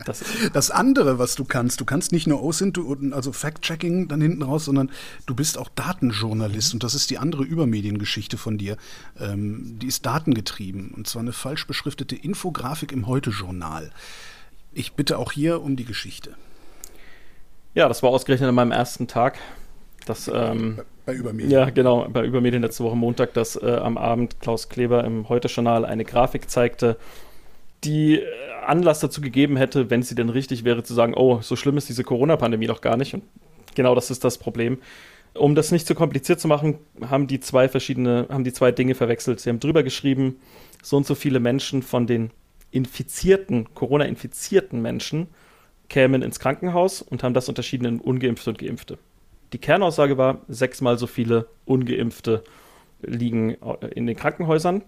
Das, 0.04 0.24
das 0.52 0.72
andere, 0.72 1.20
was 1.20 1.36
du 1.36 1.46
kannst, 1.46 1.80
du 1.80 1.86
kannst 1.86 2.12
nicht 2.12 2.26
nur 2.26 2.42
OSINT, 2.42 2.80
also 3.14 3.32
Fact-Checking 3.32 4.08
dann 4.08 4.20
hinten 4.20 4.42
raus, 4.42 4.66
sondern 4.66 4.90
du 5.28 5.36
bist 5.36 5.60
auch 5.60 5.70
Datenjournalist 5.70 6.74
und 6.74 6.84
das 6.84 6.96
ist 6.96 7.12
die 7.12 7.20
andere 7.20 7.44
Übermediengeschichte 7.44 8.38
von 8.38 8.58
dir. 8.58 8.78
Ähm, 9.20 9.78
die 9.80 9.86
ist 9.86 10.08
datengetrieben 10.08 10.90
und 10.96 11.08
zwar 11.08 11.22
eine 11.22 11.34
falsch 11.34 11.68
beschriftete 11.68 12.16
Infografik 12.16 12.92
im 12.92 13.06
Heute-Journal. 13.06 13.92
Ich 14.74 14.94
bitte 14.94 15.20
auch 15.20 15.32
hier 15.34 15.62
um 15.62 15.76
die 15.76 15.86
Geschichte. 15.86 16.36
Ja, 17.76 17.88
das 17.88 18.02
war 18.04 18.10
ausgerechnet 18.10 18.50
an 18.50 18.56
meinem 18.56 18.72
ersten 18.72 19.08
Tag. 19.08 19.38
Das, 20.06 20.30
ähm, 20.34 20.80
bei 21.06 21.14
Übermedien. 21.14 21.52
Ja, 21.52 21.70
genau, 21.70 22.08
bei 22.10 22.26
Übermedien 22.26 22.62
letzte 22.62 22.84
Woche 22.84 22.96
Montag, 22.96 23.34
dass 23.34 23.56
äh, 23.56 23.66
am 23.66 23.98
Abend 23.98 24.40
Klaus 24.40 24.70
Kleber 24.70 25.04
im 25.04 25.30
Heute-Journal 25.30 25.86
eine 25.86 26.06
Grafik 26.06 26.50
zeigte, 26.50 26.98
die 27.84 28.20
äh, 28.20 28.26
Anlass 28.66 29.00
dazu 29.00 29.22
gegeben 29.22 29.58
hätte, 29.58 29.90
wenn 29.90 30.04
sie 30.04 30.16
denn 30.16 30.30
richtig 30.30 30.64
wäre, 30.64 30.84
zu 30.84 30.94
sagen, 30.94 31.14
oh, 31.16 31.40
so 31.42 31.56
schlimm 31.56 31.78
ist 31.78 31.90
diese 31.90 32.04
Corona-Pandemie 32.04 32.68
doch 32.68 32.82
gar 32.82 32.98
nicht. 32.98 33.14
Und 33.14 33.24
genau 33.76 33.96
das 33.96 34.12
ist 34.12 34.24
das 34.24 34.38
Problem. 34.38 34.80
Um 35.34 35.56
das 35.56 35.72
nicht 35.72 35.88
zu 35.88 35.96
kompliziert 35.96 36.40
zu 36.40 36.48
machen, 36.48 36.80
haben 37.10 37.28
die 37.28 37.40
zwei 37.40 37.70
verschiedene, 37.70 38.28
haben 38.30 38.44
die 38.44 38.54
zwei 38.54 38.72
Dinge 38.72 38.96
verwechselt. 38.96 39.40
Sie 39.40 39.50
haben 39.50 39.60
drüber 39.60 39.82
geschrieben, 39.82 40.38
so 40.84 40.98
und 40.98 41.06
so 41.06 41.16
viele 41.16 41.40
Menschen 41.40 41.84
von 41.84 42.06
den 42.06 42.32
infizierten, 42.72 43.74
Corona-infizierten 43.74 44.82
Menschen 44.82 45.28
kämen 45.90 46.22
ins 46.22 46.40
Krankenhaus 46.40 47.02
und 47.02 47.24
haben 47.24 47.34
das 47.34 47.50
unterschieden 47.50 47.86
in 47.86 48.00
Ungeimpfte 48.00 48.50
und 48.50 48.60
Geimpfte. 48.60 48.98
Die 49.54 49.60
Kernaussage 49.60 50.18
war, 50.18 50.42
sechsmal 50.48 50.98
so 50.98 51.08
viele 51.08 51.48
Ungeimpfte 51.66 52.44
liegen 53.02 53.56
in 53.96 54.08
den 54.08 54.16
Krankenhäusern. 54.16 54.84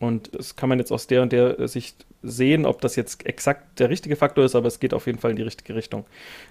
Und 0.00 0.34
das 0.34 0.54
kann 0.54 0.68
man 0.68 0.78
jetzt 0.78 0.92
aus 0.92 1.06
der 1.08 1.22
und 1.22 1.32
der 1.32 1.66
Sicht 1.66 2.06
sehen, 2.22 2.66
ob 2.66 2.80
das 2.80 2.96
jetzt 2.96 3.26
exakt 3.26 3.80
der 3.80 3.90
richtige 3.90 4.16
Faktor 4.16 4.44
ist, 4.44 4.54
aber 4.54 4.68
es 4.68 4.80
geht 4.80 4.94
auf 4.94 5.06
jeden 5.06 5.18
Fall 5.18 5.32
in 5.32 5.36
die 5.36 5.42
richtige 5.42 5.74
Richtung. 5.74 6.04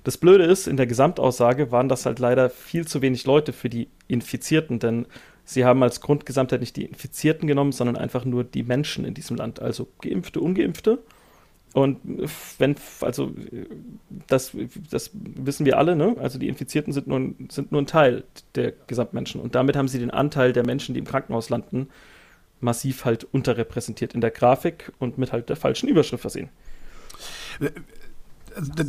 Das 0.03 0.17
Blöde 0.17 0.43
ist, 0.43 0.67
in 0.67 0.77
der 0.77 0.87
Gesamtaussage 0.87 1.71
waren 1.71 1.89
das 1.89 2.05
halt 2.05 2.19
leider 2.19 2.49
viel 2.49 2.87
zu 2.87 3.01
wenig 3.01 3.25
Leute 3.25 3.53
für 3.53 3.69
die 3.69 3.89
Infizierten, 4.07 4.79
denn 4.79 5.05
sie 5.45 5.63
haben 5.63 5.81
als 5.81 6.01
Grundgesamtheit 6.01 6.59
nicht 6.59 6.75
die 6.75 6.85
Infizierten 6.85 7.47
genommen, 7.47 7.71
sondern 7.71 7.95
einfach 7.95 8.25
nur 8.25 8.43
die 8.43 8.63
Menschen 8.63 9.05
in 9.05 9.13
diesem 9.13 9.37
Land, 9.37 9.61
also 9.61 9.87
Geimpfte, 10.01 10.41
Ungeimpfte. 10.41 10.99
Und 11.77 11.99
wenn, 12.57 12.75
also, 13.01 13.31
das, 14.27 14.51
das 14.89 15.11
wissen 15.13 15.63
wir 15.63 15.77
alle, 15.77 15.95
ne? 15.95 16.15
Also, 16.19 16.39
die 16.39 16.47
Infizierten 16.47 16.91
sind 16.91 17.05
nur, 17.05 17.35
sind 17.51 17.71
nur 17.71 17.79
ein 17.79 17.85
Teil 17.85 18.23
der 18.55 18.73
Gesamtmenschen. 18.87 19.39
Und 19.39 19.53
damit 19.53 19.75
haben 19.75 19.87
sie 19.87 19.99
den 19.99 20.09
Anteil 20.09 20.53
der 20.53 20.65
Menschen, 20.65 20.95
die 20.95 20.99
im 20.99 21.05
Krankenhaus 21.05 21.49
landen, 21.49 21.89
massiv 22.61 23.05
halt 23.05 23.25
unterrepräsentiert 23.25 24.15
in 24.15 24.21
der 24.21 24.31
Grafik 24.31 24.91
und 24.97 25.19
mit 25.19 25.31
halt 25.31 25.49
der 25.49 25.55
falschen 25.55 25.87
Überschrift 25.87 26.21
versehen. 26.21 26.49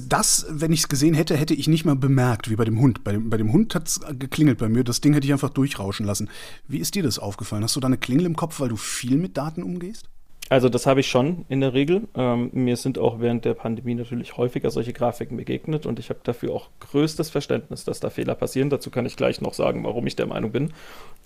Das, 0.08 0.46
wenn 0.48 0.72
ich 0.72 0.80
es 0.80 0.88
gesehen 0.88 1.12
hätte, 1.12 1.36
hätte 1.36 1.52
ich 1.52 1.68
nicht 1.68 1.84
mal 1.84 1.94
bemerkt, 1.94 2.48
wie 2.48 2.56
bei 2.56 2.64
dem 2.64 2.80
Hund. 2.80 3.04
Bei 3.04 3.18
bei 3.18 3.36
dem 3.36 3.52
Hund 3.52 3.74
hat 3.74 3.86
es 3.86 4.00
geklingelt 4.18 4.56
bei 4.56 4.70
mir. 4.70 4.82
Das 4.82 5.02
Ding 5.02 5.12
hätte 5.12 5.26
ich 5.26 5.32
einfach 5.34 5.50
durchrauschen 5.50 6.06
lassen. 6.06 6.30
Wie 6.66 6.78
ist 6.78 6.94
dir 6.94 7.02
das 7.02 7.18
aufgefallen? 7.18 7.64
Hast 7.64 7.76
du 7.76 7.80
da 7.80 7.86
eine 7.86 7.98
Klingel 7.98 8.24
im 8.24 8.34
Kopf, 8.34 8.60
weil 8.60 8.70
du 8.70 8.76
viel 8.76 9.18
mit 9.18 9.36
Daten 9.36 9.62
umgehst? 9.62 10.08
Also 10.50 10.70
das 10.70 10.86
habe 10.86 11.00
ich 11.00 11.08
schon 11.08 11.44
in 11.48 11.60
der 11.60 11.74
Regel. 11.74 12.08
Ähm, 12.14 12.50
mir 12.52 12.76
sind 12.76 12.98
auch 12.98 13.20
während 13.20 13.44
der 13.44 13.52
Pandemie 13.52 13.94
natürlich 13.94 14.36
häufiger 14.38 14.70
solche 14.70 14.94
Grafiken 14.94 15.36
begegnet 15.36 15.84
und 15.84 15.98
ich 15.98 16.08
habe 16.08 16.20
dafür 16.22 16.54
auch 16.54 16.70
größtes 16.80 17.28
Verständnis, 17.28 17.84
dass 17.84 18.00
da 18.00 18.08
Fehler 18.08 18.34
passieren. 18.34 18.70
Dazu 18.70 18.90
kann 18.90 19.04
ich 19.04 19.16
gleich 19.16 19.42
noch 19.42 19.52
sagen, 19.52 19.84
warum 19.84 20.06
ich 20.06 20.16
der 20.16 20.26
Meinung 20.26 20.50
bin. 20.50 20.72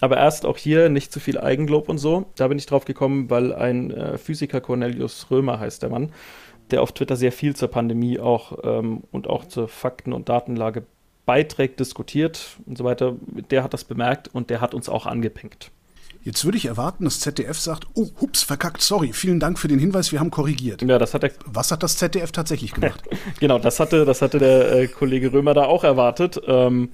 Aber 0.01 0.17
erst 0.17 0.45
auch 0.45 0.59
hier 0.59 0.89
nicht 0.89 1.13
zu 1.13 1.21
viel 1.21 1.39
Eigenlob 1.39 1.89
und 1.89 1.99
so. 1.99 2.27
Da 2.35 2.49
bin 2.49 2.59
ich 2.59 2.67
drauf 2.67 2.85
gekommen, 2.85 3.31
weil 3.31 3.55
ein 3.55 3.93
äh, 3.93 4.19
Physiker 4.19 4.61
Cornelius 4.61 5.31
Römer 5.31 5.61
heißt 5.61 5.85
der 5.85 5.91
Mann, 5.91 6.11
der 6.73 6.83
auf 6.83 6.91
Twitter 6.91 7.15
sehr 7.15 7.33
viel 7.33 7.55
zur 7.55 7.69
Pandemie 7.69 8.19
auch 8.19 8.59
ähm, 8.65 9.05
und 9.13 9.29
auch 9.29 9.45
zur 9.45 9.69
Fakten- 9.69 10.13
und 10.13 10.29
Datenlage 10.29 10.83
beiträgt, 11.27 11.79
diskutiert 11.79 12.57
und 12.67 12.77
so 12.77 12.83
weiter. 12.83 13.15
Der 13.51 13.63
hat 13.63 13.73
das 13.73 13.85
bemerkt 13.85 14.29
und 14.35 14.51
der 14.51 14.61
hat 14.61 14.75
uns 14.75 14.89
auch 14.89 15.07
angepinkt. 15.07 15.71
Jetzt 16.23 16.45
würde 16.45 16.57
ich 16.57 16.67
erwarten, 16.67 17.05
dass 17.05 17.21
ZDF 17.21 17.59
sagt, 17.59 17.87
oh, 17.95 18.09
hups, 18.21 18.43
verkackt, 18.43 18.81
sorry, 18.81 19.13
vielen 19.13 19.41
Dank 19.41 19.59
für 19.59 19.69
den 19.69 19.79
Hinweis, 19.79 20.13
wir 20.13 20.21
haben 20.21 20.31
korrigiert. 20.31 20.83
Ja, 20.83 20.99
das 20.99 21.15
hat 21.15 21.25
er. 21.25 21.31
Was 21.47 21.73
hat 21.73 21.83
das 21.83 21.97
ZDF 21.97 22.31
tatsächlich 22.31 22.73
gemacht? 22.73 23.03
genau, 23.41 23.59
das 23.59 23.81
hatte, 23.81 24.05
das 24.05 24.23
hatte 24.23 24.39
der 24.39 24.73
äh, 24.73 24.87
Kollege 24.87 25.33
Römer 25.33 25.55
da 25.55 25.65
auch 25.65 25.85
erwartet. 25.85 26.41
Ähm, 26.47 26.91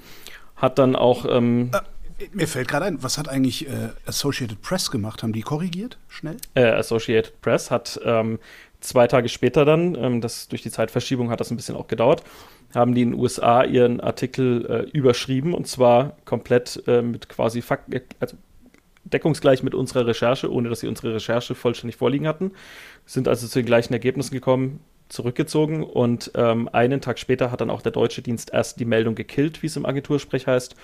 hat 0.56 0.78
dann 0.78 0.96
auch. 0.96 1.26
Ähm, 1.28 1.70
äh, 1.72 1.80
mir 2.32 2.48
fällt 2.48 2.68
gerade 2.68 2.86
ein, 2.86 3.02
was 3.02 3.16
hat 3.16 3.28
eigentlich 3.28 3.68
äh, 3.68 3.90
Associated 4.06 4.60
Press 4.62 4.90
gemacht? 4.90 5.22
Haben 5.22 5.32
die 5.32 5.42
korrigiert 5.42 5.98
schnell? 6.08 6.36
Äh, 6.54 6.64
Associated 6.64 7.40
Press 7.42 7.70
hat 7.70 8.00
ähm, 8.04 8.38
zwei 8.80 9.06
Tage 9.06 9.28
später 9.28 9.64
dann, 9.64 9.94
ähm, 9.94 10.20
das 10.20 10.48
durch 10.48 10.62
die 10.62 10.70
Zeitverschiebung 10.70 11.30
hat 11.30 11.40
das 11.40 11.50
ein 11.50 11.56
bisschen 11.56 11.76
auch 11.76 11.86
gedauert, 11.86 12.22
haben 12.74 12.94
die 12.94 13.02
in 13.02 13.12
den 13.12 13.20
USA 13.20 13.62
ihren 13.62 14.00
Artikel 14.00 14.66
äh, 14.66 14.90
überschrieben 14.96 15.54
und 15.54 15.66
zwar 15.66 16.16
komplett 16.24 16.82
äh, 16.86 17.02
mit 17.02 17.28
quasi 17.28 17.62
Fakten, 17.62 18.00
also 18.20 18.36
deckungsgleich 19.12 19.62
mit 19.62 19.74
unserer 19.74 20.06
Recherche, 20.06 20.52
ohne 20.52 20.68
dass 20.68 20.80
sie 20.80 20.88
unsere 20.88 21.14
Recherche 21.14 21.54
vollständig 21.54 21.96
vorliegen 21.96 22.26
hatten. 22.26 22.52
Sind 23.06 23.28
also 23.28 23.46
zu 23.46 23.58
den 23.58 23.66
gleichen 23.66 23.92
Ergebnissen 23.92 24.34
gekommen, 24.34 24.80
zurückgezogen 25.08 25.82
und 25.82 26.32
ähm, 26.34 26.68
einen 26.72 27.00
Tag 27.00 27.18
später 27.18 27.50
hat 27.50 27.60
dann 27.60 27.70
auch 27.70 27.82
der 27.82 27.92
deutsche 27.92 28.22
Dienst 28.22 28.50
erst 28.52 28.78
die 28.78 28.84
Meldung 28.84 29.14
gekillt, 29.14 29.62
wie 29.62 29.66
es 29.66 29.76
im 29.76 29.86
Agentursprech 29.86 30.46
heißt, 30.46 30.76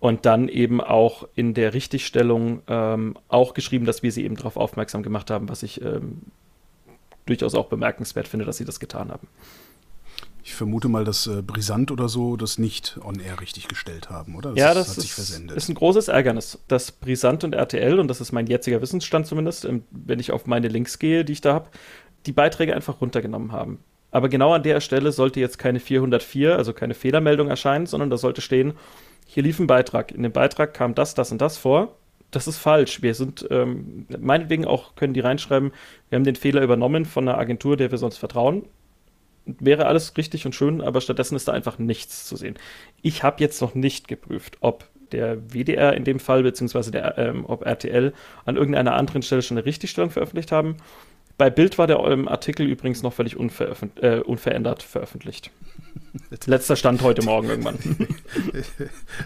und 0.00 0.26
dann 0.26 0.48
eben 0.48 0.80
auch 0.82 1.26
in 1.34 1.54
der 1.54 1.72
Richtigstellung 1.72 2.62
ähm, 2.66 3.16
auch 3.28 3.54
geschrieben, 3.54 3.86
dass 3.86 4.02
wir 4.02 4.12
sie 4.12 4.24
eben 4.24 4.36
darauf 4.36 4.56
aufmerksam 4.56 5.02
gemacht 5.02 5.30
haben, 5.30 5.48
was 5.48 5.62
ich 5.62 5.80
ähm, 5.80 6.22
durchaus 7.24 7.54
auch 7.54 7.66
bemerkenswert 7.66 8.28
finde, 8.28 8.44
dass 8.44 8.58
sie 8.58 8.66
das 8.66 8.80
getan 8.80 9.10
haben. 9.10 9.28
Ich 10.46 10.54
vermute 10.54 10.88
mal, 10.88 11.04
dass 11.04 11.26
äh, 11.26 11.40
Brisant 11.40 11.90
oder 11.90 12.10
so 12.10 12.36
das 12.36 12.58
nicht 12.58 12.98
on 13.02 13.18
air 13.18 13.40
richtig 13.40 13.66
gestellt 13.66 14.10
haben, 14.10 14.36
oder? 14.36 14.50
Das 14.50 14.58
ja, 14.58 14.74
das 14.74 14.98
ist, 14.98 15.18
ist, 15.18 15.68
ein 15.70 15.74
großes 15.74 16.08
Ärgernis, 16.08 16.58
dass 16.68 16.92
Brisant 16.92 17.44
und 17.44 17.54
RTL, 17.54 17.98
und 17.98 18.08
das 18.08 18.20
ist 18.20 18.30
mein 18.30 18.46
jetziger 18.46 18.82
Wissensstand 18.82 19.26
zumindest, 19.26 19.64
ähm, 19.64 19.84
wenn 19.90 20.20
ich 20.20 20.32
auf 20.32 20.46
meine 20.46 20.68
Links 20.68 20.98
gehe, 20.98 21.24
die 21.24 21.32
ich 21.32 21.40
da 21.40 21.54
habe, 21.54 21.70
die 22.26 22.32
Beiträge 22.32 22.74
einfach 22.74 23.00
runtergenommen 23.00 23.52
haben. 23.52 23.78
Aber 24.10 24.28
genau 24.28 24.52
an 24.52 24.62
der 24.62 24.82
Stelle 24.82 25.12
sollte 25.12 25.40
jetzt 25.40 25.58
keine 25.58 25.80
404, 25.80 26.56
also 26.58 26.74
keine 26.74 26.92
Fehlermeldung 26.92 27.48
erscheinen, 27.48 27.86
sondern 27.86 28.10
da 28.10 28.18
sollte 28.18 28.42
stehen, 28.42 28.74
hier 29.26 29.42
lief 29.42 29.58
ein 29.58 29.66
Beitrag. 29.66 30.12
In 30.12 30.22
dem 30.22 30.32
Beitrag 30.32 30.74
kam 30.74 30.94
das, 30.94 31.14
das 31.14 31.32
und 31.32 31.40
das 31.40 31.56
vor. 31.56 31.96
Das 32.30 32.46
ist 32.46 32.58
falsch. 32.58 33.00
Wir 33.00 33.14
sind, 33.14 33.46
ähm, 33.50 34.06
meinetwegen 34.20 34.66
auch 34.66 34.94
können 34.94 35.14
die 35.14 35.20
reinschreiben, 35.20 35.72
wir 36.10 36.16
haben 36.16 36.24
den 36.24 36.36
Fehler 36.36 36.60
übernommen 36.60 37.06
von 37.06 37.26
einer 37.26 37.38
Agentur, 37.38 37.78
der 37.78 37.90
wir 37.90 37.98
sonst 37.98 38.18
vertrauen 38.18 38.66
wäre 39.46 39.86
alles 39.86 40.16
richtig 40.16 40.46
und 40.46 40.54
schön, 40.54 40.80
aber 40.80 41.00
stattdessen 41.00 41.36
ist 41.36 41.48
da 41.48 41.52
einfach 41.52 41.78
nichts 41.78 42.26
zu 42.26 42.36
sehen. 42.36 42.56
Ich 43.02 43.22
habe 43.22 43.42
jetzt 43.42 43.60
noch 43.60 43.74
nicht 43.74 44.08
geprüft, 44.08 44.58
ob 44.60 44.88
der 45.12 45.36
WDR 45.52 45.94
in 45.94 46.04
dem 46.04 46.18
Fall, 46.18 46.42
beziehungsweise 46.42 46.90
der, 46.90 47.18
ähm, 47.18 47.44
ob 47.46 47.64
RTL 47.64 48.12
an 48.44 48.56
irgendeiner 48.56 48.94
anderen 48.94 49.22
Stelle 49.22 49.42
schon 49.42 49.58
eine 49.58 49.66
Richtigstellung 49.66 50.10
veröffentlicht 50.10 50.50
haben. 50.50 50.76
Bei 51.36 51.50
Bild 51.50 51.78
war 51.78 51.88
der 51.88 51.98
ähm, 51.98 52.28
Artikel 52.28 52.66
übrigens 52.66 53.02
noch 53.02 53.12
völlig 53.12 53.36
äh, 53.36 54.20
unverändert 54.20 54.82
veröffentlicht. 54.84 55.50
Letzter 56.46 56.76
Stand 56.76 57.02
heute 57.02 57.24
Morgen 57.24 57.48
irgendwann. 57.48 57.78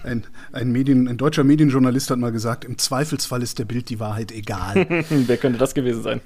Ein, 0.05 0.25
ein, 0.53 0.71
Medien, 0.71 1.09
ein 1.09 1.17
deutscher 1.17 1.45
Medienjournalist 1.45 2.11
hat 2.11 2.19
mal 2.19 2.33
gesagt, 2.33 2.65
im 2.65 2.79
Zweifelsfall 2.79 3.43
ist 3.43 3.59
der 3.59 3.65
Bild 3.65 3.91
die 3.91 4.01
Wahrheit 4.01 4.33
egal. 4.33 4.87
Wer 5.09 5.37
könnte 5.37 5.59
das 5.59 5.75
gewesen 5.75 6.03
sein? 6.03 6.21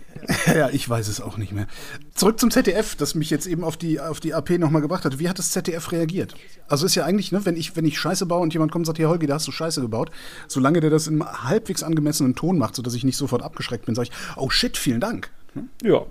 ja, 0.47 0.68
ich 0.71 0.88
weiß 0.88 1.09
es 1.09 1.21
auch 1.21 1.37
nicht 1.37 1.53
mehr. 1.53 1.66
Zurück 2.14 2.38
zum 2.38 2.51
ZDF, 2.51 2.95
das 2.97 3.14
mich 3.14 3.31
jetzt 3.31 3.47
eben 3.47 3.64
auf 3.64 3.77
die, 3.77 4.01
auf 4.01 4.21
die 4.21 4.35
AP 4.35 4.51
nochmal 4.59 4.83
gebracht 4.83 5.05
hat. 5.05 5.18
Wie 5.18 5.29
hat 5.29 5.38
das 5.38 5.51
ZDF 5.51 5.92
reagiert? 5.92 6.35
Also 6.68 6.87
ist 6.87 6.95
ja 6.95 7.05
eigentlich, 7.05 7.33
ne, 7.33 7.45
wenn 7.45 7.57
ich, 7.57 7.77
wenn 7.77 7.85
ich 7.85 7.99
Scheiße 7.99 8.27
baue 8.27 8.42
und 8.42 8.53
jemand 8.53 8.73
kommt 8.73 8.83
und 8.83 8.87
sagt, 8.87 8.99
hier 8.99 9.09
Holgi, 9.09 9.27
da 9.27 9.35
hast 9.35 9.49
du 9.49 9.53
Scheiße 9.53 9.81
gebaut, 9.81 10.11
solange 10.49 10.81
der 10.81 10.90
das 10.90 11.07
im 11.07 11.25
halbwegs 11.25 11.83
angemessenen 11.83 12.35
Ton 12.35 12.59
macht, 12.59 12.77
sodass 12.77 12.95
ich 12.95 13.05
nicht 13.05 13.16
sofort 13.16 13.42
abgeschreckt 13.42 13.87
bin, 13.87 13.95
sage 13.95 14.09
ich, 14.11 14.37
oh 14.37 14.51
shit, 14.51 14.77
vielen 14.77 15.01
Dank. 15.01 15.31
Hm? 15.55 15.69
Ja. 15.83 16.07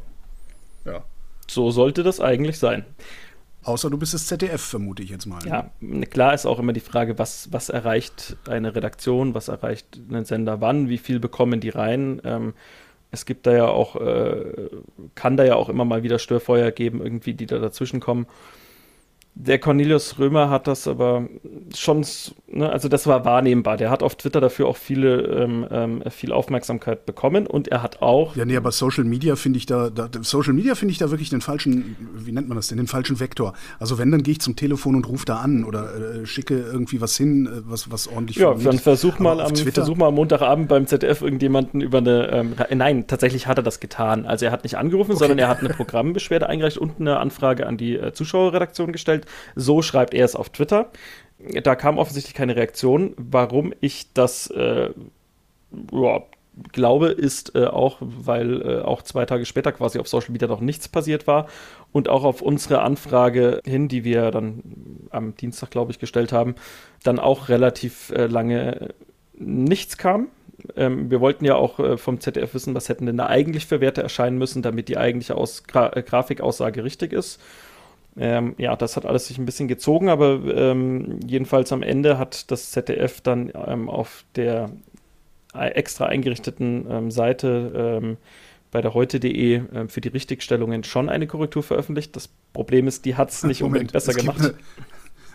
Ja. 0.86 1.04
So 1.47 1.71
sollte 1.71 2.04
das 2.04 2.19
eigentlich 2.19 2.60
sein. 2.60 2.86
Außer 3.63 3.91
du 3.91 3.97
bist 3.97 4.13
das 4.13 4.25
ZDF, 4.25 4.62
vermute 4.62 5.04
ich 5.04 5.12
jetzt 5.12 5.27
mal. 5.27 5.45
Ja, 5.45 5.69
klar 6.10 6.34
ist 6.34 6.47
auch 6.47 6.58
immer 6.58 6.73
die 6.73 6.80
Frage, 6.80 7.19
was, 7.19 7.51
was 7.51 7.69
erreicht 7.69 8.38
eine 8.47 8.73
Redaktion, 8.75 9.36
was 9.36 9.49
erreicht 9.49 9.99
ein 10.12 10.25
Sender 10.25 10.62
wann, 10.62 10.89
wie 10.89 10.97
viel 10.97 11.19
bekommen 11.19 11.60
die 11.60 11.69
rein. 11.69 12.21
Ähm, 12.25 12.54
es 13.12 13.25
gibt 13.25 13.45
da 13.45 13.51
ja 13.51 13.67
auch, 13.67 13.97
äh, 13.97 14.69
kann 15.13 15.38
da 15.38 15.43
ja 15.43 15.56
auch 15.56 15.69
immer 15.69 15.86
mal 15.86 16.01
wieder 16.01 16.17
Störfeuer 16.17 16.71
geben, 16.71 17.01
irgendwie, 17.04 17.34
die 17.34 17.45
da 17.45 17.60
dazwischen 17.60 17.99
kommen. 17.99 18.25
Der 19.33 19.59
Cornelius 19.59 20.19
Römer 20.19 20.49
hat 20.49 20.67
das 20.67 20.89
aber 20.89 21.27
schon, 21.73 22.05
ne, 22.47 22.69
also 22.69 22.89
das 22.89 23.07
war 23.07 23.23
wahrnehmbar. 23.23 23.77
Der 23.77 23.89
hat 23.89 24.03
auf 24.03 24.15
Twitter 24.15 24.41
dafür 24.41 24.67
auch 24.67 24.75
viele, 24.75 25.21
ähm, 25.21 25.65
ähm, 25.71 26.03
viel 26.09 26.33
Aufmerksamkeit 26.33 27.05
bekommen 27.05 27.47
und 27.47 27.69
er 27.69 27.81
hat 27.81 28.01
auch. 28.01 28.35
Ja, 28.35 28.43
nee, 28.43 28.57
aber 28.57 28.73
Social 28.73 29.05
Media 29.05 29.37
finde 29.37 29.57
ich 29.57 29.65
da, 29.65 29.89
da 29.89 30.09
Social 30.21 30.51
Media 30.53 30.75
finde 30.75 30.91
ich 30.91 30.97
da 30.97 31.11
wirklich 31.11 31.29
den 31.29 31.39
falschen, 31.39 31.95
wie 32.13 32.33
nennt 32.33 32.49
man 32.49 32.57
das 32.57 32.67
denn, 32.67 32.77
den 32.77 32.87
falschen 32.87 33.21
Vektor. 33.21 33.53
Also 33.79 33.97
wenn, 33.97 34.11
dann 34.11 34.21
gehe 34.21 34.33
ich 34.33 34.41
zum 34.41 34.57
Telefon 34.57 34.95
und 34.95 35.07
rufe 35.07 35.25
da 35.25 35.37
an 35.37 35.63
oder 35.63 35.95
äh, 35.95 36.25
schicke 36.25 36.59
irgendwie 36.59 36.99
was 36.99 37.15
hin, 37.15 37.47
äh, 37.47 37.61
was, 37.63 37.89
was 37.89 38.09
ordentlich 38.09 38.35
Ja, 38.35 38.53
dann 38.53 38.79
versuch 38.79 39.17
mal, 39.19 39.39
am, 39.39 39.55
versuch 39.55 39.95
mal 39.95 40.09
am 40.09 40.15
Montagabend 40.15 40.67
beim 40.67 40.87
ZDF 40.87 41.21
irgendjemanden 41.21 41.79
über 41.79 41.99
eine, 41.99 42.29
ähm, 42.31 42.55
nein, 42.75 43.07
tatsächlich 43.07 43.47
hat 43.47 43.57
er 43.57 43.63
das 43.63 43.79
getan. 43.79 44.25
Also 44.25 44.45
er 44.45 44.51
hat 44.51 44.63
nicht 44.63 44.77
angerufen, 44.77 45.11
okay. 45.11 45.19
sondern 45.19 45.39
er 45.39 45.47
hat 45.47 45.59
eine 45.59 45.69
Programmbeschwerde 45.69 46.49
eingereicht 46.49 46.77
und 46.77 46.99
eine 46.99 47.17
Anfrage 47.17 47.65
an 47.65 47.77
die 47.77 47.95
äh, 47.95 48.11
Zuschauerredaktion 48.11 48.91
gestellt 48.91 49.20
gestellt. 49.21 49.25
So 49.55 49.81
schreibt 49.81 50.13
er 50.13 50.25
es 50.25 50.36
auf 50.36 50.49
Twitter. 50.49 50.91
Da 51.63 51.75
kam 51.75 51.97
offensichtlich 51.97 52.36
keine 52.36 52.55
Reaktion. 52.55 53.13
Warum 53.17 53.73
ich 53.81 54.13
das 54.13 54.47
äh, 54.47 54.91
ja, 55.91 56.23
glaube, 56.71 57.07
ist 57.07 57.55
äh, 57.55 57.65
auch, 57.65 57.97
weil 57.99 58.62
äh, 58.62 58.81
auch 58.81 59.01
zwei 59.01 59.25
Tage 59.25 59.45
später 59.45 59.71
quasi 59.71 59.99
auf 59.99 60.07
Social 60.07 60.31
Media 60.31 60.47
noch 60.47 60.62
nichts 60.62 60.88
passiert 60.88 61.25
war 61.25 61.47
und 61.91 62.10
auch 62.10 62.23
auf 62.23 62.41
unsere 62.41 62.81
Anfrage 62.81 63.62
hin, 63.65 63.88
die 63.88 64.03
wir 64.03 64.31
dann 64.31 64.62
am 65.10 65.36
Dienstag, 65.36 65.71
glaube 65.71 65.91
ich, 65.91 65.99
gestellt 65.99 66.31
haben, 66.31 66.55
dann 67.03 67.19
auch 67.19 67.49
relativ 67.49 68.12
äh, 68.12 68.27
lange 68.27 68.93
nichts 69.34 69.97
kam. 69.97 70.27
Ähm, 70.75 71.10
wir 71.10 71.21
wollten 71.21 71.45
ja 71.45 71.55
auch 71.55 71.79
äh, 71.79 71.97
vom 71.97 72.19
ZDF 72.19 72.53
wissen, 72.53 72.75
was 72.75 72.89
hätten 72.89 73.07
denn 73.07 73.17
da 73.17 73.25
eigentlich 73.25 73.65
für 73.65 73.81
Werte 73.81 74.03
erscheinen 74.03 74.38
müssen, 74.38 74.62
damit 74.62 74.89
die 74.89 74.97
eigentliche 74.97 75.36
Aus 75.36 75.63
Gra 75.63 75.91
äh, 75.95 76.03
Grafikaussage 76.03 76.84
richtig 76.84 77.13
ist. 77.13 77.41
Ähm, 78.17 78.56
ja, 78.58 78.76
das 78.76 78.97
hat 78.97 79.06
alles 79.06 79.28
sich 79.28 79.38
ein 79.38 79.45
bisschen 79.45 79.67
gezogen, 79.67 80.10
aber 80.10 80.41
ähm, 80.54 81.19
jedenfalls 81.26 81.71
am 81.71 81.82
Ende 81.82 82.17
hat 82.17 82.52
das 82.52 82.71
ZDF 82.71 83.21
dann 83.21 83.52
ähm, 83.54 83.89
auf 83.89 84.26
der 84.36 84.71
extra 85.54 86.06
eingerichteten 86.06 86.86
ähm, 86.89 87.12
Seite 87.12 88.00
ähm, 88.02 88.17
bei 88.71 88.82
der 88.82 88.93
heute.de 88.93 89.56
äh, 89.56 89.88
für 89.88 90.02
die 90.02 90.10
Richtigstellungen 90.10 90.84
schon 90.84 91.10
eine 91.10 91.28
Korrektur 91.28 91.62
veröffentlicht. 91.62 92.15
Das 92.15 92.30
Problem 92.54 92.88
ist, 92.88 93.06
die 93.06 93.15
hat 93.15 93.30
es 93.30 93.43
nicht 93.43 93.63
unbedingt 93.63 93.91
besser 93.91 94.13
gemacht. 94.13 94.39
Eine, 94.39 94.54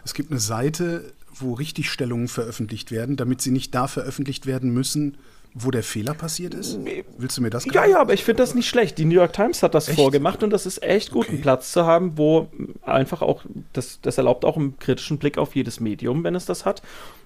es 0.05 0.15
gibt 0.15 0.31
eine 0.31 0.41
Seite, 0.41 1.13
wo 1.35 1.53
Richtigstellungen 1.53 2.29
veröffentlicht 2.29 2.91
werden, 2.91 3.17
damit 3.17 3.43
sie 3.43 3.51
nicht 3.51 3.75
da 3.75 3.89
veröffentlicht 3.89 4.47
werden 4.47 4.71
müssen, 4.73 5.19
wo 5.59 5.71
der 5.71 5.83
Fehler 5.83 6.13
passiert 6.13 6.53
ist? 6.53 6.79
Willst 7.17 7.39
du 7.39 7.43
mir 7.43 7.49
das 7.49 7.65
Ja, 7.65 7.87
ja, 7.87 7.99
aber 7.99 8.13
ich 8.13 8.25
finde 8.25 8.43
das 8.43 8.55
nicht 8.55 8.69
schlecht. 8.69 8.99
Die 8.99 9.07
New 9.07 9.15
York 9.15 9.33
Times 9.33 9.63
hat 9.63 9.75
das 9.75 9.89
echt? 9.89 9.97
vorgemacht 9.97 10.43
und 10.43 10.51
das 10.51 10.67
ist 10.67 10.83
echt 10.83 11.11
gut, 11.11 11.25
okay. 11.25 11.33
einen 11.33 11.41
Platz 11.41 11.73
zu 11.73 11.87
haben, 11.87 12.19
wo 12.19 12.49
einfach 12.83 13.23
auch, 13.23 13.43
das, 13.73 13.99
das 14.03 14.19
erlaubt 14.19 14.45
auch 14.45 14.59
einen 14.59 14.79
kritischen 14.79 15.17
Blick 15.17 15.39
auf 15.39 15.57
jedes 15.57 15.81
Medium, 15.81 16.25
wenn 16.25 16.35
es 16.35 16.45
das 16.45 16.67
hat, 16.67 16.83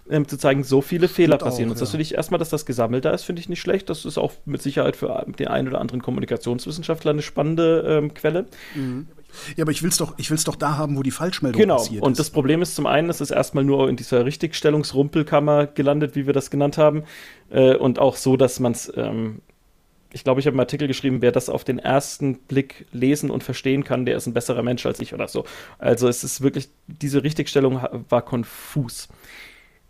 ähm, 0.08 0.28
zu 0.28 0.36
zeigen, 0.38 0.62
so 0.62 0.80
viele 0.80 1.08
Stimmt 1.08 1.16
Fehler 1.16 1.38
passieren. 1.38 1.70
Auch, 1.70 1.74
und 1.74 1.80
das 1.80 1.88
ja. 1.88 1.92
finde 1.92 2.02
ich 2.02 2.14
erstmal, 2.14 2.38
dass 2.38 2.50
das 2.50 2.66
gesammelt 2.66 3.04
da 3.04 3.10
ist, 3.10 3.24
finde 3.24 3.40
ich 3.40 3.48
nicht 3.48 3.60
schlecht. 3.60 3.90
Das 3.90 4.04
ist 4.04 4.16
auch 4.16 4.32
mit 4.44 4.62
Sicherheit 4.62 4.94
für 4.94 5.26
den 5.26 5.48
einen 5.48 5.66
oder 5.66 5.80
anderen 5.80 6.00
Kommunikationswissenschaftler 6.00 7.10
eine 7.10 7.22
spannende 7.22 7.84
ähm, 7.84 8.14
Quelle. 8.14 8.46
Mhm. 8.76 9.08
Ja, 9.56 9.64
aber 9.64 9.72
ich 9.72 9.82
will 9.82 9.90
es 9.90 9.96
doch, 9.96 10.14
doch 10.16 10.56
da 10.56 10.76
haben, 10.76 10.96
wo 10.96 11.02
die 11.02 11.10
Falschmeldung 11.10 11.60
genau. 11.60 11.76
passiert 11.76 11.94
ist. 11.94 11.96
Genau. 11.96 12.06
Und 12.06 12.18
das 12.18 12.30
Problem 12.30 12.62
ist 12.62 12.74
zum 12.74 12.86
einen, 12.86 13.10
es 13.10 13.20
ist 13.20 13.30
erstmal 13.30 13.64
nur 13.64 13.88
in 13.88 13.96
dieser 13.96 14.24
Richtigstellungsrumpelkammer 14.24 15.66
gelandet, 15.66 16.16
wie 16.16 16.26
wir 16.26 16.32
das 16.32 16.50
genannt 16.50 16.78
haben. 16.78 17.04
Äh, 17.50 17.76
und 17.76 17.98
auch 17.98 18.16
so, 18.16 18.36
dass 18.36 18.60
man 18.60 18.72
es, 18.72 18.92
ähm, 18.96 19.40
ich 20.12 20.24
glaube, 20.24 20.40
ich 20.40 20.46
habe 20.46 20.54
einen 20.54 20.60
Artikel 20.60 20.88
geschrieben, 20.88 21.22
wer 21.22 21.32
das 21.32 21.48
auf 21.48 21.64
den 21.64 21.78
ersten 21.78 22.38
Blick 22.38 22.86
lesen 22.92 23.30
und 23.30 23.44
verstehen 23.44 23.84
kann, 23.84 24.04
der 24.04 24.16
ist 24.16 24.26
ein 24.26 24.34
besserer 24.34 24.62
Mensch 24.62 24.84
als 24.86 25.00
ich 25.00 25.14
oder 25.14 25.28
so. 25.28 25.44
Also 25.78 26.08
es 26.08 26.24
ist 26.24 26.40
wirklich, 26.40 26.68
diese 26.86 27.22
Richtigstellung 27.22 27.80
war 28.08 28.22
konfus. 28.22 29.08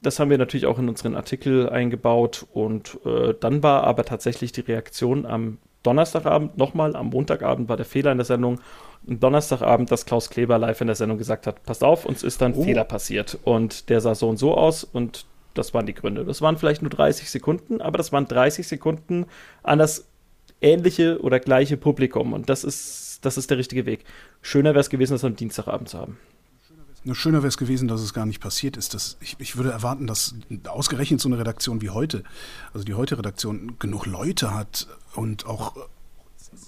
Das 0.03 0.18
haben 0.18 0.31
wir 0.31 0.38
natürlich 0.38 0.66
auch 0.66 0.79
in 0.79 0.88
unseren 0.88 1.14
Artikel 1.14 1.68
eingebaut 1.68 2.46
und 2.53 2.98
äh, 3.05 3.35
dann 3.38 3.62
war 3.62 3.85
aber 3.85 4.05
tatsächlich 4.05 4.50
die 4.53 4.62
Reaktion 4.62 5.26
am 5.26 5.59
Donnerstagabend 5.82 6.58
nochmal, 6.58 6.94
am 6.94 7.08
Montagabend 7.08 7.68
war 7.68 7.76
der 7.76 7.86
Fehler 7.86 8.12
in 8.12 8.18
der 8.18 8.24
Sendung 8.24 8.60
Donnerstagabend, 9.02 9.90
dass 9.90 10.04
Klaus 10.04 10.28
Kleber 10.28 10.58
live 10.58 10.80
in 10.80 10.88
der 10.88 10.96
Sendung 10.96 11.16
gesagt 11.16 11.46
hat, 11.46 11.62
passt 11.62 11.82
auf, 11.82 12.04
uns 12.04 12.22
ist 12.22 12.42
dann 12.42 12.54
oh. 12.54 12.62
Fehler 12.62 12.84
passiert. 12.84 13.38
Und 13.44 13.88
der 13.88 14.00
sah 14.00 14.14
so 14.14 14.28
und 14.28 14.36
so 14.36 14.54
aus 14.54 14.84
und 14.84 15.24
das 15.54 15.74
waren 15.74 15.86
die 15.86 15.94
Gründe. 15.94 16.24
Das 16.24 16.42
waren 16.42 16.58
vielleicht 16.58 16.82
nur 16.82 16.90
30 16.90 17.30
Sekunden, 17.30 17.80
aber 17.80 17.98
das 17.98 18.12
waren 18.12 18.26
30 18.26 18.68
Sekunden 18.68 19.26
an 19.62 19.78
das 19.78 20.06
ähnliche 20.60 21.20
oder 21.20 21.40
gleiche 21.40 21.76
Publikum. 21.76 22.32
Und 22.32 22.50
das 22.50 22.62
ist, 22.62 23.20
das 23.22 23.38
ist 23.38 23.50
der 23.50 23.58
richtige 23.58 23.86
Weg. 23.86 24.04
Schöner 24.42 24.70
wäre 24.70 24.80
es 24.80 24.90
gewesen, 24.90 25.14
das 25.14 25.24
am 25.24 25.36
Dienstagabend 25.36 25.88
zu 25.88 25.98
haben. 25.98 26.18
Nur 27.04 27.14
schöner 27.14 27.38
wäre 27.38 27.48
es 27.48 27.56
gewesen, 27.56 27.88
dass 27.88 28.02
es 28.02 28.12
gar 28.12 28.26
nicht 28.26 28.40
passiert 28.40 28.76
ist. 28.76 28.94
Dass 28.94 29.16
ich, 29.20 29.36
ich 29.38 29.56
würde 29.56 29.70
erwarten, 29.70 30.06
dass 30.06 30.34
ausgerechnet 30.66 31.20
so 31.20 31.28
eine 31.28 31.38
Redaktion 31.38 31.80
wie 31.80 31.90
heute, 31.90 32.24
also 32.74 32.84
die 32.84 32.94
heute 32.94 33.18
Redaktion, 33.18 33.76
genug 33.78 34.06
Leute 34.06 34.54
hat 34.54 34.86
und 35.14 35.46
auch 35.46 35.74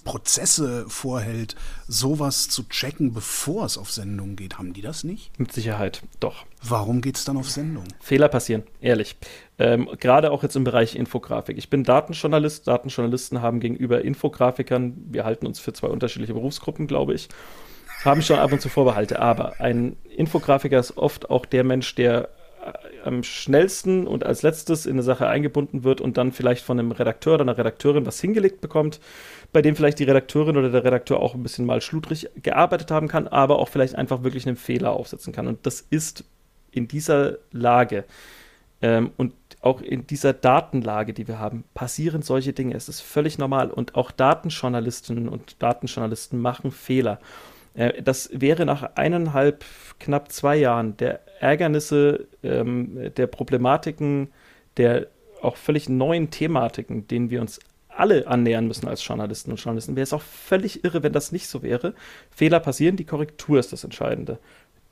Prozesse 0.03 0.85
vorhält, 0.87 1.55
sowas 1.87 2.49
zu 2.49 2.63
checken, 2.63 3.13
bevor 3.13 3.65
es 3.65 3.77
auf 3.77 3.91
Sendung 3.91 4.35
geht. 4.35 4.57
Haben 4.57 4.73
die 4.73 4.81
das 4.81 5.03
nicht? 5.03 5.37
Mit 5.39 5.51
Sicherheit, 5.51 6.01
doch. 6.19 6.45
Warum 6.61 7.01
geht 7.01 7.17
es 7.17 7.25
dann 7.25 7.37
auf 7.37 7.49
Sendung? 7.49 7.85
Fehler 8.01 8.27
passieren, 8.27 8.63
ehrlich. 8.81 9.15
Ähm, 9.59 9.89
Gerade 9.99 10.31
auch 10.31 10.43
jetzt 10.43 10.55
im 10.55 10.63
Bereich 10.63 10.95
Infografik. 10.95 11.57
Ich 11.57 11.69
bin 11.69 11.83
Datenjournalist. 11.83 12.67
Datenjournalisten 12.67 13.41
haben 13.41 13.59
gegenüber 13.59 14.03
Infografikern, 14.03 14.95
wir 15.09 15.25
halten 15.25 15.45
uns 15.45 15.59
für 15.59 15.73
zwei 15.73 15.87
unterschiedliche 15.87 16.33
Berufsgruppen, 16.33 16.87
glaube 16.87 17.13
ich, 17.13 17.29
haben 18.03 18.21
schon 18.21 18.39
ab 18.39 18.51
und 18.51 18.61
zu 18.61 18.69
Vorbehalte. 18.69 19.19
Aber 19.19 19.59
ein 19.59 19.95
Infografiker 20.15 20.79
ist 20.79 20.97
oft 20.97 21.29
auch 21.29 21.45
der 21.45 21.63
Mensch, 21.63 21.95
der 21.95 22.29
äh, 22.63 23.07
am 23.07 23.23
schnellsten 23.23 24.07
und 24.07 24.25
als 24.25 24.41
letztes 24.41 24.85
in 24.85 24.93
eine 24.93 25.03
Sache 25.03 25.27
eingebunden 25.27 25.83
wird 25.83 26.01
und 26.01 26.17
dann 26.17 26.31
vielleicht 26.31 26.63
von 26.63 26.79
einem 26.79 26.91
Redakteur 26.91 27.35
oder 27.35 27.43
einer 27.43 27.57
Redakteurin 27.57 28.05
was 28.05 28.19
hingelegt 28.19 28.61
bekommt 28.61 28.99
bei 29.53 29.61
dem 29.61 29.75
vielleicht 29.75 29.99
die 29.99 30.03
Redakteurin 30.03 30.57
oder 30.57 30.69
der 30.69 30.83
Redakteur 30.83 31.19
auch 31.19 31.35
ein 31.35 31.43
bisschen 31.43 31.65
mal 31.65 31.79
schludrig 31.79 32.29
gearbeitet 32.41 32.91
haben 32.91 33.07
kann, 33.07 33.27
aber 33.27 33.59
auch 33.59 33.69
vielleicht 33.69 33.95
einfach 33.95 34.23
wirklich 34.23 34.47
einen 34.47 34.57
Fehler 34.57 34.91
aufsetzen 34.91 35.31
kann. 35.31 35.47
Und 35.47 35.65
das 35.65 35.79
ist 35.79 36.25
in 36.71 36.87
dieser 36.87 37.37
Lage 37.51 38.03
ähm, 38.81 39.11
und 39.15 39.33
auch 39.61 39.79
in 39.79 40.07
dieser 40.07 40.33
Datenlage, 40.33 41.13
die 41.13 41.27
wir 41.27 41.39
haben, 41.39 41.63
passieren 41.75 42.23
solche 42.23 42.51
Dinge. 42.51 42.75
Es 42.75 42.89
ist 42.89 42.99
völlig 42.99 43.37
normal. 43.37 43.71
Und 43.71 43.95
auch 43.95 44.11
Datenjournalistinnen 44.11 45.29
und 45.29 45.61
Datenjournalisten 45.61 46.41
machen 46.41 46.71
Fehler. 46.71 47.19
Äh, 47.73 48.01
das 48.01 48.29
wäre 48.33 48.65
nach 48.65 48.95
eineinhalb, 48.95 49.65
knapp 49.99 50.31
zwei 50.31 50.57
Jahren 50.57 50.97
der 50.97 51.21
Ärgernisse, 51.39 52.27
ähm, 52.43 53.11
der 53.15 53.27
Problematiken, 53.27 54.29
der 54.77 55.07
auch 55.41 55.57
völlig 55.57 55.89
neuen 55.89 56.29
Thematiken, 56.29 57.07
denen 57.07 57.29
wir 57.29 57.41
uns 57.41 57.59
alle 57.95 58.27
annähern 58.27 58.67
müssen 58.67 58.87
als 58.87 59.05
Journalisten 59.05 59.51
und 59.51 59.57
Journalisten. 59.57 59.95
Wäre 59.95 60.03
es 60.03 60.13
auch 60.13 60.21
völlig 60.21 60.83
irre, 60.83 61.03
wenn 61.03 61.13
das 61.13 61.31
nicht 61.31 61.47
so 61.47 61.61
wäre. 61.61 61.93
Fehler 62.31 62.59
passieren, 62.59 62.95
die 62.95 63.05
Korrektur 63.05 63.59
ist 63.59 63.71
das 63.71 63.83
Entscheidende. 63.83 64.39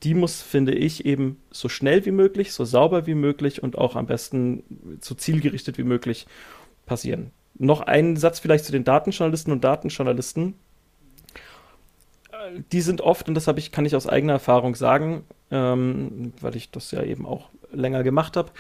Die 0.03 0.13
muss, 0.13 0.41
finde 0.41 0.73
ich, 0.73 1.05
eben 1.05 1.41
so 1.51 1.69
schnell 1.69 2.05
wie 2.05 2.11
möglich, 2.11 2.53
so 2.53 2.65
sauber 2.65 3.07
wie 3.07 3.15
möglich 3.15 3.63
und 3.63 3.77
auch 3.77 3.95
am 3.95 4.07
besten 4.07 4.97
so 4.99 5.15
zielgerichtet 5.15 5.77
wie 5.77 5.83
möglich 5.83 6.27
passieren. 6.85 7.31
Noch 7.57 7.81
ein 7.81 8.17
Satz 8.17 8.39
vielleicht 8.39 8.65
zu 8.65 8.71
den 8.71 8.83
Datenjournalisten 8.83 9.53
und 9.53 9.63
Datenjournalisten. 9.63 10.55
Die 12.71 12.81
sind 12.81 13.01
oft, 13.01 13.27
und 13.27 13.35
das 13.35 13.47
ich, 13.47 13.71
kann 13.71 13.85
ich 13.85 13.95
aus 13.95 14.07
eigener 14.07 14.33
Erfahrung 14.33 14.75
sagen, 14.75 15.23
ähm, 15.51 16.33
weil 16.41 16.55
ich 16.55 16.71
das 16.71 16.91
ja 16.91 17.03
eben 17.03 17.25
auch 17.25 17.49
länger 17.71 18.03
gemacht 18.03 18.37
habe, 18.37 18.51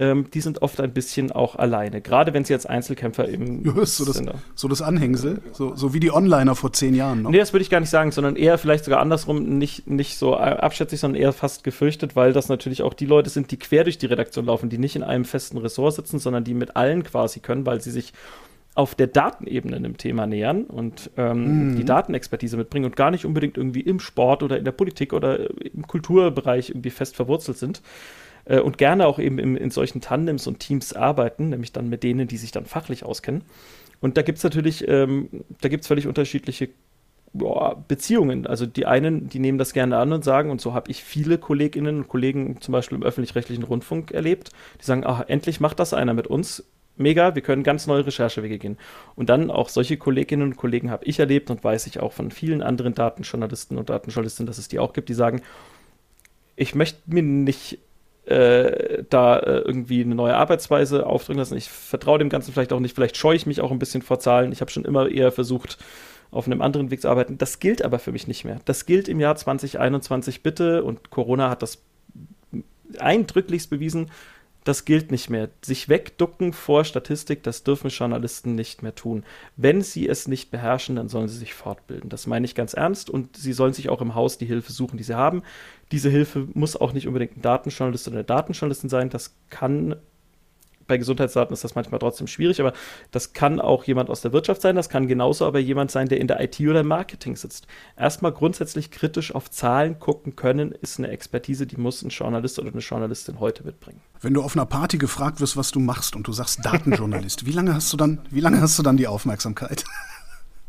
ähm, 0.00 0.30
die 0.32 0.40
sind 0.40 0.62
oft 0.62 0.80
ein 0.80 0.94
bisschen 0.94 1.30
auch 1.30 1.56
alleine. 1.56 2.00
Gerade 2.00 2.32
wenn 2.32 2.44
sie 2.44 2.54
als 2.54 2.64
Einzelkämpfer 2.64 3.28
eben. 3.28 3.62
Ja, 3.70 3.84
so, 3.84 4.04
das, 4.04 4.22
so 4.54 4.68
das 4.68 4.82
Anhängsel, 4.82 5.42
so, 5.52 5.76
so 5.76 5.92
wie 5.92 6.00
die 6.00 6.10
Onliner 6.10 6.56
vor 6.56 6.72
zehn 6.72 6.94
Jahren. 6.94 7.22
Noch. 7.22 7.30
Nee, 7.30 7.38
das 7.38 7.52
würde 7.52 7.62
ich 7.62 7.70
gar 7.70 7.80
nicht 7.80 7.90
sagen, 7.90 8.10
sondern 8.10 8.36
eher 8.36 8.56
vielleicht 8.56 8.84
sogar 8.84 9.00
andersrum, 9.00 9.58
nicht, 9.58 9.86
nicht 9.86 10.16
so 10.16 10.36
abschätzig, 10.36 11.00
sondern 11.00 11.20
eher 11.20 11.32
fast 11.32 11.62
gefürchtet, 11.62 12.16
weil 12.16 12.32
das 12.32 12.48
natürlich 12.48 12.82
auch 12.82 12.94
die 12.94 13.06
Leute 13.06 13.28
sind, 13.28 13.50
die 13.50 13.58
quer 13.58 13.84
durch 13.84 13.98
die 13.98 14.06
Redaktion 14.06 14.46
laufen, 14.46 14.70
die 14.70 14.78
nicht 14.78 14.96
in 14.96 15.02
einem 15.02 15.24
festen 15.24 15.58
Ressort 15.58 15.94
sitzen, 15.94 16.18
sondern 16.18 16.44
die 16.44 16.54
mit 16.54 16.76
allen 16.76 17.04
quasi 17.04 17.40
können, 17.40 17.66
weil 17.66 17.80
sie 17.80 17.90
sich 17.90 18.14
auf 18.74 18.94
der 18.94 19.08
Datenebene 19.08 19.76
einem 19.76 19.96
Thema 19.96 20.26
nähern 20.26 20.64
und 20.64 21.10
ähm, 21.16 21.72
mhm. 21.72 21.76
die 21.76 21.84
Datenexpertise 21.84 22.56
mitbringen 22.56 22.86
und 22.86 22.96
gar 22.96 23.10
nicht 23.10 23.24
unbedingt 23.24 23.56
irgendwie 23.56 23.80
im 23.80 23.98
Sport 24.00 24.42
oder 24.42 24.58
in 24.58 24.64
der 24.64 24.72
Politik 24.72 25.12
oder 25.12 25.50
im 25.60 25.86
Kulturbereich 25.86 26.70
irgendwie 26.70 26.90
fest 26.90 27.16
verwurzelt 27.16 27.58
sind 27.58 27.82
äh, 28.44 28.60
und 28.60 28.78
gerne 28.78 29.06
auch 29.06 29.18
eben 29.18 29.38
in, 29.38 29.56
in 29.56 29.70
solchen 29.70 30.00
Tandems 30.00 30.46
und 30.46 30.60
Teams 30.60 30.92
arbeiten, 30.92 31.50
nämlich 31.50 31.72
dann 31.72 31.88
mit 31.88 32.02
denen, 32.02 32.28
die 32.28 32.36
sich 32.36 32.52
dann 32.52 32.64
fachlich 32.64 33.04
auskennen. 33.04 33.42
Und 34.00 34.16
da 34.16 34.22
gibt 34.22 34.38
es 34.38 34.44
natürlich, 34.44 34.86
ähm, 34.88 35.28
da 35.60 35.68
gibt 35.68 35.82
es 35.82 35.88
völlig 35.88 36.06
unterschiedliche 36.06 36.70
boah, 37.32 37.84
Beziehungen. 37.86 38.46
Also 38.46 38.66
die 38.66 38.86
einen, 38.86 39.28
die 39.28 39.38
nehmen 39.38 39.58
das 39.58 39.72
gerne 39.72 39.98
an 39.98 40.12
und 40.12 40.24
sagen, 40.24 40.50
und 40.50 40.60
so 40.60 40.74
habe 40.74 40.90
ich 40.90 41.04
viele 41.04 41.38
Kolleginnen 41.38 41.98
und 41.98 42.08
Kollegen 42.08 42.60
zum 42.60 42.72
Beispiel 42.72 42.96
im 42.96 43.04
öffentlich-rechtlichen 43.04 43.64
Rundfunk 43.64 44.10
erlebt, 44.10 44.50
die 44.80 44.84
sagen, 44.84 45.04
ach, 45.04 45.24
endlich 45.26 45.60
macht 45.60 45.80
das 45.80 45.92
einer 45.92 46.14
mit 46.14 46.26
uns. 46.26 46.64
Mega, 47.00 47.34
wir 47.34 47.42
können 47.42 47.62
ganz 47.62 47.86
neue 47.86 48.06
Recherchewege 48.06 48.58
gehen. 48.58 48.78
Und 49.16 49.28
dann 49.28 49.50
auch 49.50 49.68
solche 49.68 49.96
Kolleginnen 49.96 50.42
und 50.42 50.56
Kollegen 50.56 50.90
habe 50.90 51.04
ich 51.04 51.18
erlebt 51.18 51.50
und 51.50 51.64
weiß 51.64 51.86
ich 51.86 52.00
auch 52.00 52.12
von 52.12 52.30
vielen 52.30 52.62
anderen 52.62 52.94
Datenjournalisten 52.94 53.78
und 53.78 53.90
Datenjournalistinnen, 53.90 54.46
dass 54.46 54.58
es 54.58 54.68
die 54.68 54.78
auch 54.78 54.92
gibt, 54.92 55.08
die 55.08 55.14
sagen, 55.14 55.42
ich 56.56 56.74
möchte 56.74 56.98
mir 57.06 57.22
nicht 57.22 57.78
äh, 58.26 59.02
da 59.08 59.38
äh, 59.38 59.60
irgendwie 59.60 60.02
eine 60.02 60.14
neue 60.14 60.36
Arbeitsweise 60.36 61.06
aufdrücken 61.06 61.38
lassen. 61.38 61.56
Ich 61.56 61.70
vertraue 61.70 62.18
dem 62.18 62.28
Ganzen 62.28 62.52
vielleicht 62.52 62.72
auch 62.72 62.80
nicht. 62.80 62.94
Vielleicht 62.94 63.16
scheue 63.16 63.34
ich 63.34 63.46
mich 63.46 63.60
auch 63.60 63.70
ein 63.70 63.78
bisschen 63.78 64.02
vor 64.02 64.20
Zahlen. 64.20 64.52
Ich 64.52 64.60
habe 64.60 64.70
schon 64.70 64.84
immer 64.84 65.08
eher 65.08 65.32
versucht, 65.32 65.78
auf 66.30 66.46
einem 66.46 66.62
anderen 66.62 66.90
Weg 66.90 67.00
zu 67.00 67.08
arbeiten. 67.08 67.38
Das 67.38 67.58
gilt 67.58 67.82
aber 67.82 67.98
für 67.98 68.12
mich 68.12 68.28
nicht 68.28 68.44
mehr. 68.44 68.60
Das 68.64 68.86
gilt 68.86 69.08
im 69.08 69.20
Jahr 69.20 69.36
2021 69.36 70.42
bitte 70.42 70.84
und 70.84 71.10
Corona 71.10 71.50
hat 71.50 71.62
das 71.62 71.82
eindrücklichst 72.98 73.70
bewiesen 73.70 74.10
das 74.64 74.84
gilt 74.84 75.10
nicht 75.10 75.30
mehr. 75.30 75.48
Sich 75.62 75.88
wegducken 75.88 76.52
vor 76.52 76.84
Statistik, 76.84 77.42
das 77.42 77.64
dürfen 77.64 77.88
Journalisten 77.88 78.54
nicht 78.54 78.82
mehr 78.82 78.94
tun. 78.94 79.24
Wenn 79.56 79.82
sie 79.82 80.08
es 80.08 80.28
nicht 80.28 80.50
beherrschen, 80.50 80.96
dann 80.96 81.08
sollen 81.08 81.28
sie 81.28 81.38
sich 81.38 81.54
fortbilden. 81.54 82.10
Das 82.10 82.26
meine 82.26 82.44
ich 82.44 82.54
ganz 82.54 82.74
ernst 82.74 83.08
und 83.08 83.36
sie 83.36 83.52
sollen 83.52 83.72
sich 83.72 83.88
auch 83.88 84.02
im 84.02 84.14
Haus 84.14 84.38
die 84.38 84.46
Hilfe 84.46 84.72
suchen, 84.72 84.98
die 84.98 85.04
sie 85.04 85.16
haben. 85.16 85.42
Diese 85.92 86.10
Hilfe 86.10 86.46
muss 86.54 86.76
auch 86.76 86.92
nicht 86.92 87.08
unbedingt 87.08 87.38
ein 87.38 87.42
Datenjournalist 87.42 88.08
oder 88.08 88.18
eine 88.18 88.24
Datenjournalistin 88.24 88.90
sein. 88.90 89.10
Das 89.10 89.34
kann 89.48 89.96
bei 90.90 90.98
Gesundheitsdaten 90.98 91.54
ist 91.54 91.62
das 91.62 91.76
manchmal 91.76 92.00
trotzdem 92.00 92.26
schwierig, 92.26 92.60
aber 92.60 92.72
das 93.12 93.32
kann 93.32 93.60
auch 93.60 93.84
jemand 93.84 94.10
aus 94.10 94.22
der 94.22 94.32
Wirtschaft 94.32 94.60
sein, 94.60 94.74
das 94.74 94.88
kann 94.88 95.06
genauso 95.06 95.46
aber 95.46 95.60
jemand 95.60 95.92
sein, 95.92 96.08
der 96.08 96.20
in 96.20 96.26
der 96.26 96.42
IT 96.42 96.60
oder 96.60 96.80
im 96.80 96.88
Marketing 96.88 97.36
sitzt. 97.36 97.68
Erstmal 97.96 98.32
grundsätzlich 98.32 98.90
kritisch 98.90 99.32
auf 99.32 99.50
Zahlen 99.50 100.00
gucken 100.00 100.34
können, 100.34 100.72
ist 100.72 100.98
eine 100.98 101.08
Expertise, 101.08 101.66
die 101.66 101.76
muss 101.76 102.02
ein 102.02 102.08
Journalist 102.08 102.58
oder 102.58 102.72
eine 102.72 102.80
Journalistin 102.80 103.38
heute 103.38 103.62
mitbringen. 103.64 104.00
Wenn 104.20 104.34
du 104.34 104.42
auf 104.42 104.56
einer 104.56 104.66
Party 104.66 104.98
gefragt 104.98 105.40
wirst, 105.40 105.56
was 105.56 105.70
du 105.70 105.78
machst 105.78 106.16
und 106.16 106.26
du 106.26 106.32
sagst 106.32 106.64
Datenjournalist, 106.64 107.46
wie 107.46 107.52
lange 107.52 107.72
hast 107.72 107.92
du 107.92 107.96
dann, 107.96 108.20
wie 108.30 108.40
lange 108.40 108.60
hast 108.60 108.76
du 108.76 108.82
dann 108.82 108.96
die 108.96 109.06
Aufmerksamkeit? 109.06 109.84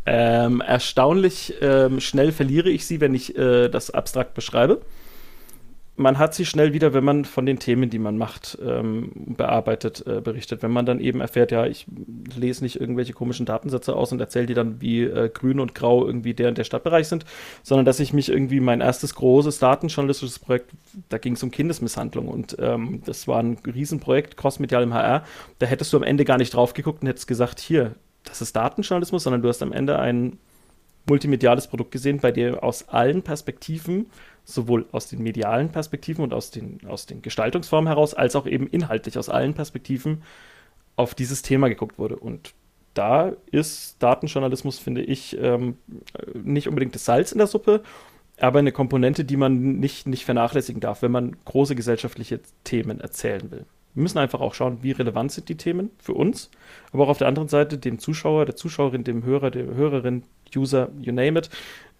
Ähm, 0.05 0.61
erstaunlich 0.61 1.55
ähm, 1.61 1.99
schnell 1.99 2.31
verliere 2.31 2.69
ich 2.69 2.85
sie, 2.85 3.01
wenn 3.01 3.13
ich 3.15 3.37
äh, 3.37 3.69
das 3.69 3.91
abstrakt 3.91 4.33
beschreibe 4.35 4.81
man 6.01 6.17
hat 6.17 6.33
sie 6.33 6.45
schnell 6.45 6.73
wieder, 6.73 6.93
wenn 6.93 7.03
man 7.03 7.25
von 7.25 7.45
den 7.45 7.59
Themen, 7.59 7.89
die 7.89 7.99
man 7.99 8.17
macht, 8.17 8.57
ähm, 8.65 9.11
bearbeitet, 9.37 10.05
äh, 10.05 10.21
berichtet. 10.21 10.63
Wenn 10.63 10.71
man 10.71 10.85
dann 10.85 10.99
eben 10.99 11.21
erfährt, 11.21 11.51
ja, 11.51 11.65
ich 11.65 11.85
lese 12.35 12.63
nicht 12.63 12.79
irgendwelche 12.79 13.13
komischen 13.13 13.45
Datensätze 13.45 13.95
aus 13.95 14.11
und 14.11 14.19
erzähle 14.19 14.47
die 14.47 14.53
dann, 14.53 14.81
wie 14.81 15.03
äh, 15.03 15.29
grün 15.29 15.59
und 15.59 15.75
grau 15.75 16.05
irgendwie 16.05 16.33
der 16.33 16.49
und 16.49 16.57
der 16.57 16.63
Stadtbereich 16.63 17.07
sind, 17.07 17.25
sondern 17.63 17.85
dass 17.85 17.99
ich 17.99 18.13
mich 18.13 18.29
irgendwie 18.29 18.59
mein 18.59 18.81
erstes 18.81 19.15
großes 19.15 19.59
datenjournalistisches 19.59 20.39
Projekt, 20.39 20.71
da 21.09 21.17
ging 21.17 21.33
es 21.33 21.43
um 21.43 21.51
Kindesmisshandlung 21.51 22.27
und 22.27 22.57
ähm, 22.59 23.01
das 23.05 23.27
war 23.27 23.39
ein 23.39 23.57
Riesenprojekt, 23.65 24.37
crossmedial 24.37 24.83
im 24.83 24.93
HR. 24.93 25.23
Da 25.59 25.65
hättest 25.65 25.93
du 25.93 25.97
am 25.97 26.03
Ende 26.03 26.25
gar 26.25 26.37
nicht 26.37 26.53
drauf 26.53 26.73
geguckt 26.73 27.01
und 27.01 27.07
hättest 27.07 27.27
gesagt, 27.27 27.59
hier, 27.59 27.95
das 28.23 28.41
ist 28.41 28.55
Datenjournalismus, 28.55 29.23
sondern 29.23 29.41
du 29.41 29.49
hast 29.49 29.61
am 29.61 29.71
Ende 29.71 29.99
ein 29.99 30.37
multimediales 31.07 31.67
Produkt 31.67 31.91
gesehen, 31.91 32.19
bei 32.19 32.31
dir 32.31 32.63
aus 32.63 32.89
allen 32.89 33.23
Perspektiven 33.23 34.07
sowohl 34.43 34.85
aus 34.91 35.07
den 35.07 35.21
medialen 35.23 35.69
Perspektiven 35.69 36.23
und 36.23 36.33
aus 36.33 36.51
den, 36.51 36.79
aus 36.87 37.05
den 37.05 37.21
Gestaltungsformen 37.21 37.87
heraus, 37.87 38.13
als 38.13 38.35
auch 38.35 38.47
eben 38.47 38.67
inhaltlich 38.67 39.17
aus 39.17 39.29
allen 39.29 39.53
Perspektiven 39.53 40.23
auf 40.95 41.15
dieses 41.15 41.41
Thema 41.41 41.69
geguckt 41.69 41.97
wurde. 41.97 42.15
Und 42.15 42.53
da 42.93 43.33
ist 43.51 44.01
Datenjournalismus, 44.03 44.79
finde 44.79 45.01
ich, 45.01 45.37
ähm, 45.39 45.77
nicht 46.33 46.67
unbedingt 46.67 46.95
das 46.95 47.05
Salz 47.05 47.31
in 47.31 47.37
der 47.37 47.47
Suppe, 47.47 47.81
aber 48.39 48.59
eine 48.59 48.71
Komponente, 48.71 49.23
die 49.23 49.37
man 49.37 49.79
nicht, 49.79 50.07
nicht 50.07 50.25
vernachlässigen 50.25 50.81
darf, 50.81 51.01
wenn 51.01 51.11
man 51.11 51.37
große 51.45 51.75
gesellschaftliche 51.75 52.39
Themen 52.63 52.99
erzählen 52.99 53.51
will. 53.51 53.65
Wir 53.93 54.03
müssen 54.03 54.19
einfach 54.19 54.39
auch 54.39 54.53
schauen, 54.53 54.79
wie 54.81 54.91
relevant 54.91 55.31
sind 55.31 55.49
die 55.49 55.57
Themen 55.57 55.91
für 55.99 56.13
uns, 56.13 56.49
aber 56.91 57.03
auch 57.03 57.09
auf 57.09 57.17
der 57.17 57.27
anderen 57.27 57.49
Seite 57.49 57.77
dem 57.77 57.99
Zuschauer, 57.99 58.45
der 58.45 58.55
Zuschauerin, 58.55 59.03
dem 59.03 59.23
Hörer, 59.23 59.51
der 59.51 59.65
Hörerin, 59.65 60.23
User, 60.55 60.89
you 60.99 61.13
name 61.13 61.37
it, 61.37 61.49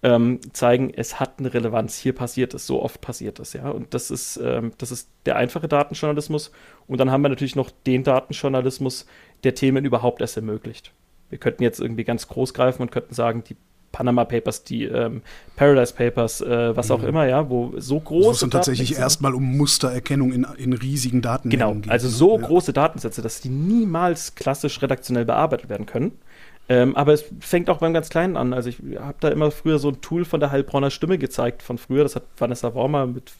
ähm, 0.02 0.40
zeigen, 0.52 0.92
es 0.94 1.20
hat 1.20 1.38
eine 1.38 1.54
Relevanz. 1.54 1.96
Hier 1.96 2.14
passiert 2.14 2.54
es, 2.54 2.66
so 2.66 2.82
oft 2.82 3.00
passiert 3.00 3.38
es, 3.38 3.52
ja. 3.52 3.70
Und 3.70 3.94
das 3.94 4.10
ist, 4.10 4.36
ähm, 4.42 4.72
das 4.78 4.90
ist 4.90 5.08
der 5.26 5.36
einfache 5.36 5.68
Datenjournalismus. 5.68 6.50
Und 6.88 6.98
dann 6.98 7.10
haben 7.10 7.22
wir 7.22 7.28
natürlich 7.28 7.56
noch 7.56 7.70
den 7.86 8.02
Datenjournalismus, 8.02 9.06
der 9.44 9.54
Themen 9.54 9.84
überhaupt 9.84 10.20
erst 10.20 10.36
ermöglicht. 10.36 10.92
Wir 11.30 11.38
könnten 11.38 11.62
jetzt 11.62 11.80
irgendwie 11.80 12.04
ganz 12.04 12.28
groß 12.28 12.52
greifen 12.52 12.82
und 12.82 12.90
könnten 12.90 13.14
sagen, 13.14 13.44
die 13.48 13.56
Panama 13.92 14.24
Papers, 14.24 14.64
die 14.64 14.84
ähm, 14.84 15.22
Paradise 15.54 15.94
Papers, 15.94 16.40
äh, 16.40 16.76
was 16.76 16.90
auch 16.90 17.02
mhm. 17.02 17.08
immer, 17.08 17.26
ja, 17.26 17.48
wo 17.48 17.74
so 17.76 18.00
große. 18.00 18.26
Wo 18.26 18.30
es 18.32 18.40
dann 18.40 18.50
tatsächlich 18.50 18.96
erstmal 18.96 19.34
um 19.34 19.56
Mustererkennung 19.56 20.32
in, 20.32 20.46
in 20.56 20.72
riesigen 20.72 21.22
Daten 21.22 21.50
genau, 21.50 21.74
geht. 21.74 21.84
Genau, 21.84 21.92
also 21.92 22.08
ne? 22.08 22.12
so 22.12 22.38
ja. 22.38 22.46
große 22.46 22.72
Datensätze, 22.72 23.22
dass 23.22 23.40
die 23.40 23.50
niemals 23.50 24.34
klassisch 24.34 24.82
redaktionell 24.82 25.26
bearbeitet 25.26 25.68
werden 25.68 25.86
können. 25.86 26.12
Ähm, 26.68 26.96
aber 26.96 27.12
es 27.12 27.24
fängt 27.40 27.68
auch 27.68 27.78
beim 27.78 27.92
ganz 27.92 28.08
Kleinen 28.08 28.36
an. 28.36 28.52
Also 28.52 28.68
ich 28.68 28.78
habe 28.98 29.16
da 29.20 29.28
immer 29.28 29.50
früher 29.50 29.78
so 29.78 29.88
ein 29.88 30.00
Tool 30.00 30.24
von 30.24 30.40
der 30.40 30.52
Heilbronner 30.52 30.90
Stimme 30.90 31.18
gezeigt 31.18 31.62
von 31.62 31.76
früher. 31.76 32.04
Das 32.04 32.14
hat 32.14 32.22
Vanessa 32.38 32.72
Wormer, 32.74 33.06
mit, 33.06 33.32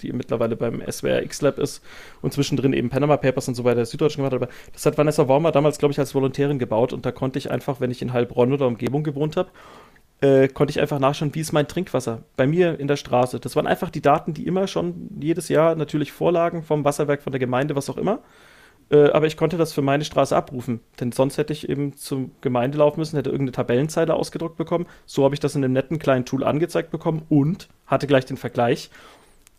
die 0.00 0.12
mittlerweile 0.12 0.56
beim 0.56 0.82
SWR 0.90 1.22
X-Lab 1.22 1.58
ist 1.58 1.82
und 2.22 2.32
zwischendrin 2.32 2.72
eben 2.72 2.88
Panama 2.88 3.16
Papers 3.18 3.48
und 3.48 3.54
so 3.54 3.64
weiter 3.64 3.84
Süddeutschen 3.84 4.22
gemacht 4.22 4.32
hat. 4.34 4.42
Aber 4.42 4.52
das 4.72 4.86
hat 4.86 4.96
Vanessa 4.96 5.28
Wormer 5.28 5.52
damals, 5.52 5.78
glaube 5.78 5.92
ich, 5.92 5.98
als 5.98 6.14
Volontärin 6.14 6.58
gebaut. 6.58 6.92
Und 6.92 7.04
da 7.04 7.12
konnte 7.12 7.38
ich 7.38 7.50
einfach, 7.50 7.80
wenn 7.80 7.90
ich 7.90 8.00
in 8.00 8.12
Heilbronn 8.12 8.52
oder 8.52 8.66
Umgebung 8.66 9.04
gewohnt 9.04 9.36
habe, 9.36 9.50
äh, 10.20 10.48
konnte 10.48 10.70
ich 10.70 10.80
einfach 10.80 10.98
nachschauen, 10.98 11.34
wie 11.34 11.40
ist 11.40 11.52
mein 11.52 11.68
Trinkwasser 11.68 12.22
bei 12.36 12.46
mir 12.46 12.80
in 12.80 12.88
der 12.88 12.96
Straße. 12.96 13.40
Das 13.40 13.56
waren 13.56 13.66
einfach 13.66 13.90
die 13.90 14.00
Daten, 14.00 14.32
die 14.32 14.46
immer 14.46 14.66
schon 14.68 15.10
jedes 15.20 15.48
Jahr 15.48 15.74
natürlich 15.74 16.12
vorlagen 16.12 16.62
vom 16.62 16.84
Wasserwerk, 16.84 17.22
von 17.22 17.32
der 17.32 17.40
Gemeinde, 17.40 17.76
was 17.76 17.90
auch 17.90 17.98
immer. 17.98 18.20
Äh, 18.90 19.10
aber 19.10 19.26
ich 19.26 19.36
konnte 19.36 19.56
das 19.56 19.72
für 19.72 19.82
meine 19.82 20.04
Straße 20.04 20.36
abrufen, 20.36 20.80
denn 21.00 21.12
sonst 21.12 21.38
hätte 21.38 21.52
ich 21.52 21.68
eben 21.68 21.96
zur 21.96 22.30
Gemeinde 22.40 22.78
laufen 22.78 23.00
müssen, 23.00 23.16
hätte 23.16 23.30
irgendeine 23.30 23.52
Tabellenzeile 23.52 24.14
ausgedruckt 24.14 24.56
bekommen. 24.56 24.86
So 25.06 25.24
habe 25.24 25.34
ich 25.34 25.40
das 25.40 25.54
in 25.54 25.64
einem 25.64 25.72
netten 25.72 25.98
kleinen 25.98 26.24
Tool 26.24 26.44
angezeigt 26.44 26.90
bekommen 26.90 27.22
und 27.28 27.68
hatte 27.86 28.06
gleich 28.06 28.26
den 28.26 28.36
Vergleich. 28.36 28.90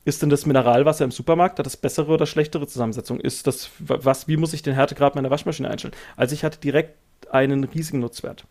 Ist 0.05 0.21
denn 0.21 0.29
das 0.29 0.45
Mineralwasser 0.45 1.03
im 1.03 1.11
Supermarkt, 1.11 1.57
hat 1.57 1.65
das 1.65 1.77
bessere 1.77 2.11
oder 2.11 2.27
schlechtere 2.27 2.67
Zusammensetzung? 2.67 3.19
Ist 3.19 3.47
das, 3.47 3.71
was, 3.79 4.27
wie 4.27 4.37
muss 4.37 4.53
ich 4.53 4.61
den 4.61 4.75
Härtegrad 4.75 5.15
meiner 5.15 5.31
Waschmaschine 5.31 5.69
einstellen? 5.69 5.95
Also 6.15 6.35
ich 6.35 6.43
hatte 6.43 6.59
direkt 6.59 6.95
einen 7.31 7.63
riesigen 7.63 7.99
Nutzwert. 7.99 8.45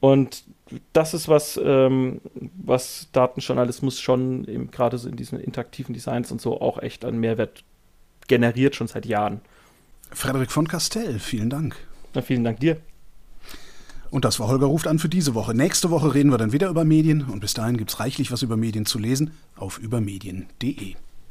Und 0.00 0.44
das 0.92 1.14
ist 1.14 1.28
was, 1.28 1.58
ähm, 1.62 2.20
was 2.34 3.08
Datenjournalismus 3.12 4.00
schon 4.00 4.70
gerade 4.70 4.98
so 4.98 5.08
in 5.08 5.16
diesen 5.16 5.40
interaktiven 5.40 5.94
Designs 5.94 6.30
und 6.30 6.40
so 6.40 6.60
auch 6.60 6.82
echt 6.82 7.04
an 7.04 7.18
Mehrwert 7.18 7.64
generiert, 8.26 8.76
schon 8.76 8.88
seit 8.88 9.06
Jahren. 9.06 9.40
Frederik 10.14 10.50
von 10.50 10.68
Castell, 10.68 11.18
vielen 11.18 11.50
Dank. 11.50 11.76
Na, 12.14 12.22
vielen 12.22 12.44
Dank 12.44 12.60
dir. 12.60 12.78
Und 14.10 14.26
das 14.26 14.38
war 14.38 14.48
Holger 14.48 14.66
ruft 14.66 14.86
an 14.86 14.98
für 14.98 15.08
diese 15.08 15.34
Woche. 15.34 15.54
Nächste 15.54 15.90
Woche 15.90 16.14
reden 16.14 16.30
wir 16.30 16.38
dann 16.38 16.52
wieder 16.52 16.68
über 16.68 16.84
Medien 16.84 17.22
und 17.24 17.40
bis 17.40 17.54
dahin 17.54 17.78
gibt 17.78 17.90
es 17.90 17.98
reichlich 17.98 18.30
was 18.30 18.42
über 18.42 18.58
Medien 18.58 18.84
zu 18.84 18.98
lesen 18.98 19.32
auf 19.56 19.78
übermedien.de. 19.78 20.96